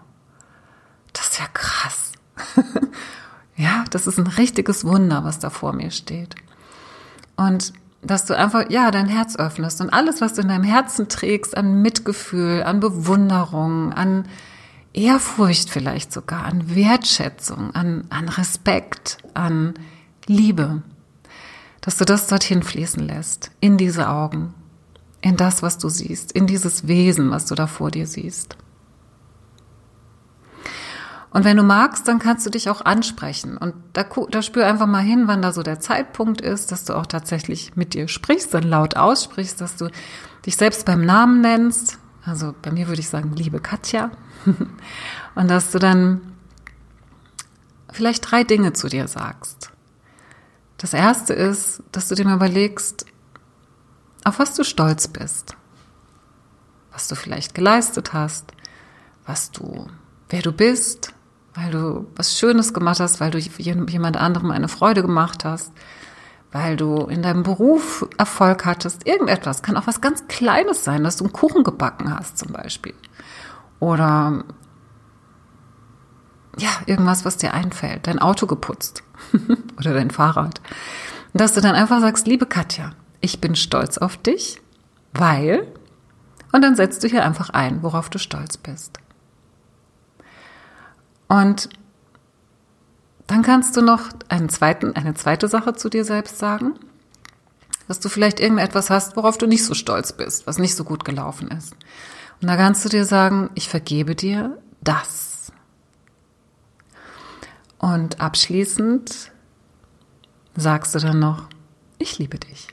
das 1.12 1.28
ist 1.28 1.38
ja 1.38 1.46
krass. 1.52 2.12
ja, 3.56 3.81
das 3.94 4.06
ist 4.06 4.18
ein 4.18 4.26
richtiges 4.26 4.84
Wunder, 4.84 5.24
was 5.24 5.38
da 5.38 5.50
vor 5.50 5.72
mir 5.72 5.90
steht. 5.90 6.34
Und 7.36 7.72
dass 8.02 8.24
du 8.24 8.36
einfach, 8.36 8.68
ja, 8.68 8.90
dein 8.90 9.06
Herz 9.06 9.36
öffnest 9.36 9.80
und 9.80 9.90
alles, 9.90 10.20
was 10.20 10.34
du 10.34 10.42
in 10.42 10.48
deinem 10.48 10.64
Herzen 10.64 11.08
trägst, 11.08 11.56
an 11.56 11.82
Mitgefühl, 11.82 12.62
an 12.64 12.80
Bewunderung, 12.80 13.92
an 13.92 14.26
Ehrfurcht 14.92 15.70
vielleicht 15.70 16.12
sogar, 16.12 16.44
an 16.44 16.74
Wertschätzung, 16.74 17.74
an, 17.74 18.04
an 18.10 18.28
Respekt, 18.28 19.18
an 19.34 19.74
Liebe, 20.26 20.82
dass 21.80 21.96
du 21.96 22.04
das 22.04 22.26
dorthin 22.26 22.62
fließen 22.62 23.06
lässt, 23.06 23.52
in 23.60 23.76
diese 23.76 24.08
Augen, 24.08 24.52
in 25.20 25.36
das, 25.36 25.62
was 25.62 25.78
du 25.78 25.88
siehst, 25.88 26.32
in 26.32 26.46
dieses 26.46 26.88
Wesen, 26.88 27.30
was 27.30 27.46
du 27.46 27.54
da 27.54 27.66
vor 27.66 27.90
dir 27.90 28.06
siehst. 28.06 28.56
Und 31.32 31.44
wenn 31.44 31.56
du 31.56 31.62
magst, 31.62 32.06
dann 32.08 32.18
kannst 32.18 32.44
du 32.44 32.50
dich 32.50 32.68
auch 32.68 32.84
ansprechen. 32.84 33.56
Und 33.56 33.74
da, 33.94 34.04
da 34.30 34.42
spür 34.42 34.66
einfach 34.66 34.86
mal 34.86 35.00
hin, 35.00 35.28
wann 35.28 35.40
da 35.40 35.52
so 35.52 35.62
der 35.62 35.80
Zeitpunkt 35.80 36.42
ist, 36.42 36.72
dass 36.72 36.84
du 36.84 36.94
auch 36.94 37.06
tatsächlich 37.06 37.74
mit 37.74 37.94
dir 37.94 38.06
sprichst, 38.06 38.52
dann 38.52 38.64
laut 38.64 38.96
aussprichst, 38.96 39.60
dass 39.60 39.76
du 39.76 39.88
dich 40.44 40.56
selbst 40.56 40.84
beim 40.84 41.04
Namen 41.04 41.40
nennst. 41.40 41.98
Also 42.24 42.54
bei 42.60 42.70
mir 42.70 42.88
würde 42.88 43.00
ich 43.00 43.08
sagen, 43.08 43.32
liebe 43.34 43.60
Katja. 43.60 44.10
Und 45.34 45.50
dass 45.50 45.70
du 45.70 45.78
dann 45.78 46.20
vielleicht 47.90 48.30
drei 48.30 48.44
Dinge 48.44 48.74
zu 48.74 48.88
dir 48.88 49.08
sagst. 49.08 49.70
Das 50.76 50.92
erste 50.92 51.32
ist, 51.32 51.82
dass 51.92 52.08
du 52.08 52.14
dir 52.14 52.24
mal 52.24 52.36
überlegst, 52.36 53.06
auf 54.24 54.38
was 54.38 54.54
du 54.54 54.64
stolz 54.64 55.08
bist. 55.08 55.56
Was 56.90 57.08
du 57.08 57.14
vielleicht 57.14 57.54
geleistet 57.54 58.12
hast, 58.12 58.52
was 59.24 59.50
du, 59.50 59.86
wer 60.28 60.42
du 60.42 60.52
bist, 60.52 61.14
weil 61.54 61.70
du 61.70 62.06
was 62.16 62.38
Schönes 62.38 62.72
gemacht 62.72 63.00
hast, 63.00 63.20
weil 63.20 63.30
du 63.30 63.38
jemand 63.38 64.16
anderem 64.16 64.50
eine 64.50 64.68
Freude 64.68 65.02
gemacht 65.02 65.44
hast, 65.44 65.72
weil 66.50 66.76
du 66.76 67.06
in 67.06 67.22
deinem 67.22 67.42
Beruf 67.42 68.06
Erfolg 68.18 68.64
hattest, 68.64 69.06
irgendetwas. 69.06 69.62
Kann 69.62 69.76
auch 69.76 69.86
was 69.86 70.00
ganz 70.00 70.26
Kleines 70.28 70.84
sein, 70.84 71.04
dass 71.04 71.16
du 71.16 71.24
einen 71.24 71.32
Kuchen 71.32 71.64
gebacken 71.64 72.14
hast 72.14 72.38
zum 72.38 72.52
Beispiel. 72.52 72.94
Oder 73.80 74.44
ja, 76.58 76.70
irgendwas, 76.86 77.24
was 77.24 77.38
dir 77.38 77.54
einfällt, 77.54 78.06
dein 78.06 78.18
Auto 78.18 78.46
geputzt 78.46 79.02
oder 79.78 79.94
dein 79.94 80.10
Fahrrad. 80.10 80.60
Und 81.32 81.40
dass 81.40 81.54
du 81.54 81.60
dann 81.60 81.74
einfach 81.74 82.00
sagst, 82.00 82.26
liebe 82.26 82.46
Katja, 82.46 82.92
ich 83.20 83.40
bin 83.40 83.56
stolz 83.56 83.96
auf 83.98 84.16
dich, 84.16 84.60
weil, 85.14 85.66
und 86.52 86.62
dann 86.62 86.76
setzt 86.76 87.02
du 87.02 87.08
hier 87.08 87.24
einfach 87.24 87.50
ein, 87.50 87.82
worauf 87.82 88.10
du 88.10 88.18
stolz 88.18 88.58
bist. 88.58 88.98
Und 91.32 91.70
dann 93.26 93.40
kannst 93.40 93.74
du 93.78 93.80
noch 93.80 94.10
einen 94.28 94.50
zweiten, 94.50 94.94
eine 94.94 95.14
zweite 95.14 95.48
Sache 95.48 95.72
zu 95.72 95.88
dir 95.88 96.04
selbst 96.04 96.36
sagen, 96.38 96.74
dass 97.88 98.00
du 98.00 98.10
vielleicht 98.10 98.38
irgendetwas 98.38 98.90
hast, 98.90 99.16
worauf 99.16 99.38
du 99.38 99.46
nicht 99.46 99.64
so 99.64 99.72
stolz 99.72 100.12
bist, 100.12 100.46
was 100.46 100.58
nicht 100.58 100.74
so 100.74 100.84
gut 100.84 101.06
gelaufen 101.06 101.48
ist. 101.48 101.74
Und 102.42 102.48
da 102.48 102.56
kannst 102.56 102.84
du 102.84 102.90
dir 102.90 103.06
sagen, 103.06 103.48
ich 103.54 103.70
vergebe 103.70 104.14
dir 104.14 104.58
das. 104.82 105.52
Und 107.78 108.20
abschließend 108.20 109.32
sagst 110.54 110.94
du 110.94 110.98
dann 110.98 111.18
noch, 111.18 111.48
ich 111.96 112.18
liebe 112.18 112.38
dich. 112.38 112.68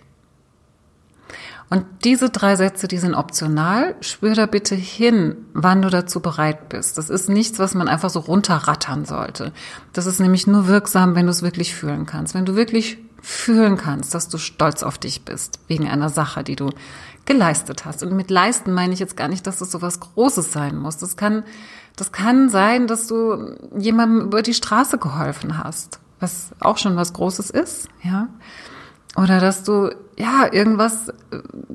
Und 1.70 1.86
diese 2.04 2.32
drei 2.32 2.56
Sätze, 2.56 2.88
die 2.88 2.98
sind 2.98 3.14
optional. 3.14 3.96
Spür 4.02 4.34
da 4.34 4.48
bitte 4.48 4.74
hin, 4.74 5.46
wann 5.54 5.84
du 5.84 5.90
dazu 5.90 6.20
bereit 6.20 6.68
bist. 6.70 6.98
Das 6.98 7.12
ist 7.12 7.30
nichts, 7.30 7.60
was 7.60 7.76
man 7.76 7.88
einfach 7.88 8.10
so 8.10 8.20
runterrattern 8.20 9.06
sollte. 9.06 9.54
Das 9.94 10.08
ist 10.08 10.20
nämlich 10.20 10.48
nur 10.48 10.68
wirksam, 10.68 11.14
wenn 11.14 11.28
du 11.28 11.32
es 11.32 11.44
wirklich 11.44 11.76
fühlen 11.76 12.08
kannst. 12.08 12.34
Wenn 12.34 12.46
du 12.46 12.56
wirklich 12.56 12.98
fühlen 13.22 13.78
kannst, 13.78 14.16
dass 14.16 14.30
du 14.30 14.38
stolz 14.38 14.82
auf 14.82 14.98
dich 14.98 15.26
bist, 15.26 15.60
wegen 15.68 15.88
einer 15.88 16.10
Sache, 16.10 16.44
die 16.44 16.56
du 16.56 16.70
geleistet 17.26 17.86
hast. 17.86 18.02
Und 18.02 18.14
mit 18.16 18.32
leisten 18.32 18.74
meine 18.74 18.94
ich 18.94 19.00
jetzt 19.00 19.16
gar 19.16 19.28
nicht, 19.28 19.46
dass 19.46 19.62
es 19.62 19.72
so 19.72 19.82
was 19.82 20.00
Großes 20.00 20.52
sein 20.52 20.76
muss. 20.76 20.98
Das 20.98 21.18
kann, 21.18 21.44
das 21.96 22.12
kann 22.12 22.50
sein, 22.50 22.88
dass 22.88 23.08
du 23.08 23.56
jemandem 23.78 24.22
über 24.22 24.42
die 24.42 24.56
Straße 24.56 24.98
geholfen 24.98 25.64
hast, 25.64 26.00
was 26.20 26.50
auch 26.60 26.78
schon 26.78 26.96
was 26.96 27.14
Großes 27.14 27.52
ist, 27.52 27.88
ja. 28.02 28.30
Oder 29.16 29.40
dass 29.40 29.64
du, 29.64 29.90
ja, 30.20 30.52
irgendwas, 30.52 31.14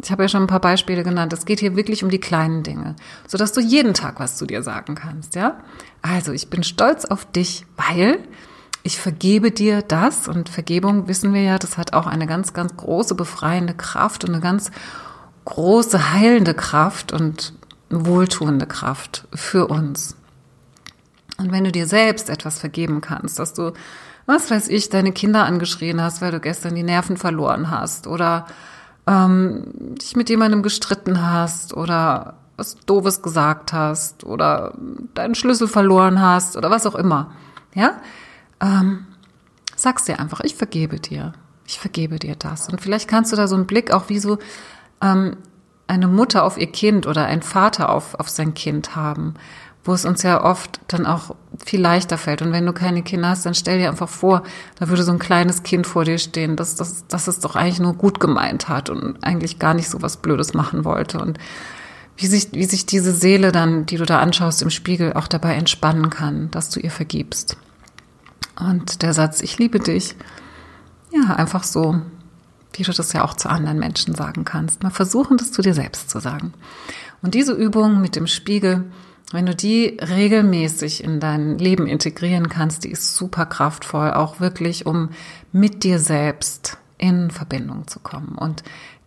ich 0.02 0.10
habe 0.10 0.24
ja 0.24 0.28
schon 0.28 0.42
ein 0.42 0.48
paar 0.48 0.60
Beispiele 0.60 1.02
genannt, 1.02 1.32
es 1.32 1.46
geht 1.46 1.60
hier 1.60 1.76
wirklich 1.76 2.04
um 2.04 2.10
die 2.10 2.20
kleinen 2.20 2.62
Dinge, 2.62 2.94
sodass 3.26 3.52
du 3.52 3.60
jeden 3.60 3.94
Tag 3.94 4.20
was 4.20 4.36
zu 4.36 4.44
dir 4.46 4.62
sagen 4.62 4.94
kannst, 4.94 5.34
ja? 5.34 5.60
Also, 6.02 6.32
ich 6.32 6.50
bin 6.50 6.62
stolz 6.62 7.06
auf 7.06 7.24
dich, 7.24 7.64
weil 7.76 8.18
ich 8.82 8.98
vergebe 8.98 9.50
dir 9.50 9.80
das 9.80 10.28
und 10.28 10.50
Vergebung 10.50 11.08
wissen 11.08 11.32
wir 11.32 11.40
ja, 11.40 11.58
das 11.58 11.78
hat 11.78 11.94
auch 11.94 12.06
eine 12.06 12.26
ganz, 12.26 12.52
ganz 12.52 12.76
große 12.76 13.14
befreiende 13.14 13.72
Kraft 13.72 14.24
und 14.24 14.34
eine 14.34 14.42
ganz 14.42 14.70
große 15.46 16.12
heilende 16.12 16.52
Kraft 16.52 17.12
und 17.12 17.54
wohltuende 17.88 18.66
Kraft 18.66 19.26
für 19.32 19.68
uns. 19.68 20.16
Und 21.38 21.50
wenn 21.50 21.64
du 21.64 21.72
dir 21.72 21.86
selbst 21.86 22.28
etwas 22.28 22.58
vergeben 22.58 23.00
kannst, 23.00 23.38
dass 23.38 23.54
du 23.54 23.72
was 24.26 24.50
weiß 24.50 24.68
ich, 24.68 24.88
deine 24.88 25.12
Kinder 25.12 25.44
angeschrien 25.44 26.00
hast, 26.00 26.22
weil 26.22 26.32
du 26.32 26.40
gestern 26.40 26.74
die 26.74 26.82
Nerven 26.82 27.16
verloren 27.16 27.70
hast 27.70 28.06
oder 28.06 28.46
ähm, 29.06 29.64
dich 30.00 30.16
mit 30.16 30.28
jemandem 30.30 30.62
gestritten 30.62 31.22
hast 31.22 31.74
oder 31.74 32.34
was 32.56 32.76
Doofes 32.86 33.22
gesagt 33.22 33.72
hast 33.72 34.24
oder 34.24 34.74
deinen 35.14 35.34
Schlüssel 35.34 35.68
verloren 35.68 36.20
hast 36.20 36.56
oder 36.56 36.70
was 36.70 36.86
auch 36.86 36.94
immer. 36.94 37.32
Ja? 37.74 38.00
Ähm, 38.60 39.06
sag's 39.76 40.04
dir 40.04 40.18
einfach, 40.18 40.40
ich 40.40 40.54
vergebe 40.54 41.00
dir. 41.00 41.32
Ich 41.66 41.78
vergebe 41.78 42.18
dir 42.18 42.36
das. 42.36 42.68
Und 42.68 42.80
vielleicht 42.80 43.08
kannst 43.08 43.32
du 43.32 43.36
da 43.36 43.48
so 43.48 43.56
einen 43.56 43.66
Blick 43.66 43.92
auch 43.92 44.08
wie 44.08 44.18
so 44.18 44.38
ähm, 45.00 45.36
eine 45.86 46.08
Mutter 46.08 46.44
auf 46.44 46.58
ihr 46.58 46.70
Kind 46.70 47.06
oder 47.06 47.26
ein 47.26 47.42
Vater 47.42 47.90
auf, 47.90 48.14
auf 48.14 48.28
sein 48.28 48.54
Kind 48.54 48.96
haben 48.96 49.34
wo 49.84 49.92
es 49.92 50.06
uns 50.06 50.22
ja 50.22 50.42
oft 50.42 50.80
dann 50.88 51.06
auch 51.06 51.36
viel 51.64 51.80
leichter 51.80 52.16
fällt. 52.16 52.40
Und 52.40 52.52
wenn 52.52 52.64
du 52.64 52.72
keine 52.72 53.02
Kinder 53.02 53.28
hast, 53.28 53.44
dann 53.44 53.54
stell 53.54 53.78
dir 53.78 53.90
einfach 53.90 54.08
vor, 54.08 54.42
da 54.78 54.88
würde 54.88 55.02
so 55.02 55.12
ein 55.12 55.18
kleines 55.18 55.62
Kind 55.62 55.86
vor 55.86 56.04
dir 56.04 56.18
stehen, 56.18 56.56
das, 56.56 56.74
das, 56.74 57.06
das 57.06 57.28
es 57.28 57.40
doch 57.40 57.54
eigentlich 57.54 57.80
nur 57.80 57.94
gut 57.94 58.18
gemeint 58.18 58.68
hat 58.68 58.88
und 58.88 59.22
eigentlich 59.22 59.58
gar 59.58 59.74
nicht 59.74 59.90
so 59.90 60.00
was 60.00 60.16
Blödes 60.16 60.54
machen 60.54 60.84
wollte. 60.84 61.20
Und 61.20 61.38
wie 62.16 62.26
sich, 62.26 62.48
wie 62.52 62.64
sich 62.64 62.86
diese 62.86 63.12
Seele 63.12 63.52
dann, 63.52 63.84
die 63.84 63.98
du 63.98 64.06
da 64.06 64.20
anschaust 64.20 64.62
im 64.62 64.70
Spiegel, 64.70 65.12
auch 65.12 65.28
dabei 65.28 65.54
entspannen 65.54 66.08
kann, 66.08 66.50
dass 66.50 66.70
du 66.70 66.80
ihr 66.80 66.90
vergibst. 66.90 67.58
Und 68.58 69.02
der 69.02 69.12
Satz, 69.12 69.42
ich 69.42 69.58
liebe 69.58 69.80
dich, 69.80 70.16
ja, 71.12 71.34
einfach 71.34 71.64
so, 71.64 72.00
wie 72.74 72.82
du 72.82 72.92
das 72.92 73.12
ja 73.12 73.24
auch 73.24 73.34
zu 73.34 73.48
anderen 73.48 73.78
Menschen 73.78 74.14
sagen 74.14 74.44
kannst. 74.44 74.82
Mal 74.82 74.90
versuchen, 74.90 75.36
das 75.36 75.52
zu 75.52 75.62
dir 75.62 75.74
selbst 75.74 76.10
zu 76.10 76.20
sagen. 76.20 76.52
Und 77.22 77.34
diese 77.34 77.52
Übung 77.52 78.00
mit 78.00 78.16
dem 78.16 78.26
Spiegel, 78.26 78.84
wenn 79.32 79.46
du 79.46 79.54
die 79.54 79.96
regelmäßig 80.00 81.02
in 81.02 81.20
dein 81.20 81.58
Leben 81.58 81.86
integrieren 81.86 82.48
kannst, 82.48 82.84
die 82.84 82.90
ist 82.90 83.16
super 83.16 83.46
kraftvoll, 83.46 84.12
auch 84.12 84.40
wirklich, 84.40 84.86
um 84.86 85.10
mit 85.52 85.82
dir 85.82 85.98
selbst 85.98 86.78
in 86.98 87.30
Verbindung 87.30 87.86
zu 87.86 88.00
kommen 88.00 88.36
und 88.36 88.62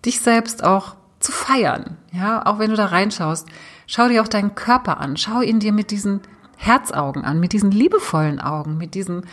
dich 0.06 0.20
selbst 0.22 0.64
auch 0.64 0.96
zu 1.20 1.32
feiern. 1.32 1.98
Ja, 2.12 2.46
auch 2.46 2.60
wenn 2.60 2.70
du 2.70 2.76
da 2.76 2.88
reinschaust, 2.88 3.48
schau 3.86 4.08
dir 4.08 4.22
auch 4.22 4.28
deinen 4.28 4.56
Körper 4.56 5.00
an, 5.00 5.18
schau 5.18 5.42
ihn 5.42 5.60
dir 5.60 5.72
mit 5.72 5.92
diesen 5.92 6.22
Herzaugen 6.58 7.24
an, 7.24 7.40
mit 7.40 7.54
diesen 7.54 7.72
liebevollen 7.72 8.40
Augen, 8.40 8.78
mit 8.78 8.96
diesen 8.96 9.26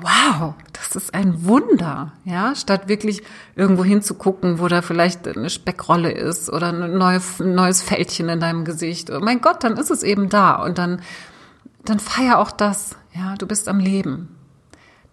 wow, 0.00 0.54
das 0.72 0.96
ist 0.96 1.14
ein 1.14 1.44
Wunder, 1.44 2.12
ja, 2.24 2.54
statt 2.54 2.88
wirklich 2.88 3.22
irgendwo 3.54 3.84
hinzugucken, 3.84 4.58
wo 4.58 4.68
da 4.68 4.82
vielleicht 4.82 5.26
eine 5.28 5.50
Speckrolle 5.50 6.10
ist 6.10 6.50
oder 6.50 6.72
ein 6.72 6.98
neues, 6.98 7.82
Fältchen 7.82 8.28
in 8.28 8.40
deinem 8.40 8.64
Gesicht. 8.64 9.10
Oh 9.10 9.20
mein 9.20 9.40
Gott, 9.40 9.64
dann 9.64 9.76
ist 9.76 9.90
es 9.90 10.02
eben 10.02 10.28
da 10.28 10.54
und 10.62 10.78
dann, 10.78 11.02
dann 11.84 12.00
feier 12.00 12.38
auch 12.38 12.50
das, 12.50 12.96
Ja, 13.14 13.34
du 13.36 13.46
bist 13.46 13.68
am 13.68 13.78
Leben. 13.78 14.28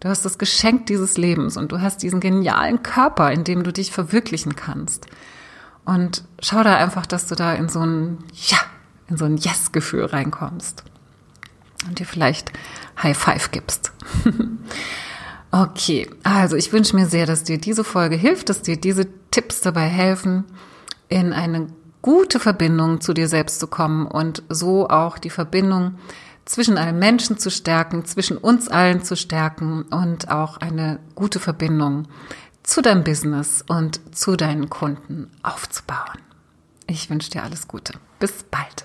Du 0.00 0.08
hast 0.08 0.24
das 0.24 0.36
Geschenk 0.36 0.86
dieses 0.86 1.16
Lebens 1.16 1.56
und 1.56 1.72
du 1.72 1.80
hast 1.80 2.02
diesen 2.02 2.20
genialen 2.20 2.82
Körper, 2.82 3.32
in 3.32 3.44
dem 3.44 3.62
du 3.62 3.72
dich 3.72 3.90
verwirklichen 3.90 4.54
kannst. 4.54 5.06
Und 5.86 6.24
schau 6.40 6.62
da 6.62 6.76
einfach, 6.76 7.06
dass 7.06 7.26
du 7.26 7.34
da 7.34 7.54
in 7.54 7.68
so 7.68 7.80
ein 7.80 8.18
Ja, 8.32 8.58
in 9.08 9.16
so 9.16 9.24
ein 9.24 9.36
Yes-Gefühl 9.36 10.04
reinkommst. 10.04 10.84
Und 11.86 11.98
dir 11.98 12.06
vielleicht 12.06 12.52
High 13.02 13.16
Five 13.16 13.50
gibst. 13.50 13.92
okay, 15.50 16.08
also 16.22 16.56
ich 16.56 16.72
wünsche 16.72 16.96
mir 16.96 17.06
sehr, 17.06 17.26
dass 17.26 17.44
dir 17.44 17.58
diese 17.58 17.84
Folge 17.84 18.16
hilft, 18.16 18.48
dass 18.48 18.62
dir 18.62 18.76
diese 18.76 19.06
Tipps 19.30 19.60
dabei 19.60 19.88
helfen, 19.88 20.44
in 21.08 21.32
eine 21.32 21.68
gute 22.02 22.40
Verbindung 22.40 23.00
zu 23.00 23.14
dir 23.14 23.28
selbst 23.28 23.60
zu 23.60 23.66
kommen 23.66 24.06
und 24.06 24.42
so 24.48 24.88
auch 24.88 25.18
die 25.18 25.30
Verbindung 25.30 25.94
zwischen 26.44 26.76
allen 26.76 26.98
Menschen 26.98 27.38
zu 27.38 27.50
stärken, 27.50 28.04
zwischen 28.04 28.36
uns 28.36 28.68
allen 28.68 29.02
zu 29.02 29.16
stärken 29.16 29.82
und 29.84 30.30
auch 30.30 30.58
eine 30.58 30.98
gute 31.14 31.40
Verbindung 31.40 32.06
zu 32.62 32.82
deinem 32.82 33.04
Business 33.04 33.64
und 33.66 34.00
zu 34.14 34.36
deinen 34.36 34.68
Kunden 34.68 35.30
aufzubauen. 35.42 36.20
Ich 36.86 37.08
wünsche 37.08 37.30
dir 37.30 37.42
alles 37.42 37.68
Gute. 37.68 37.94
Bis 38.18 38.42
bald. 38.42 38.84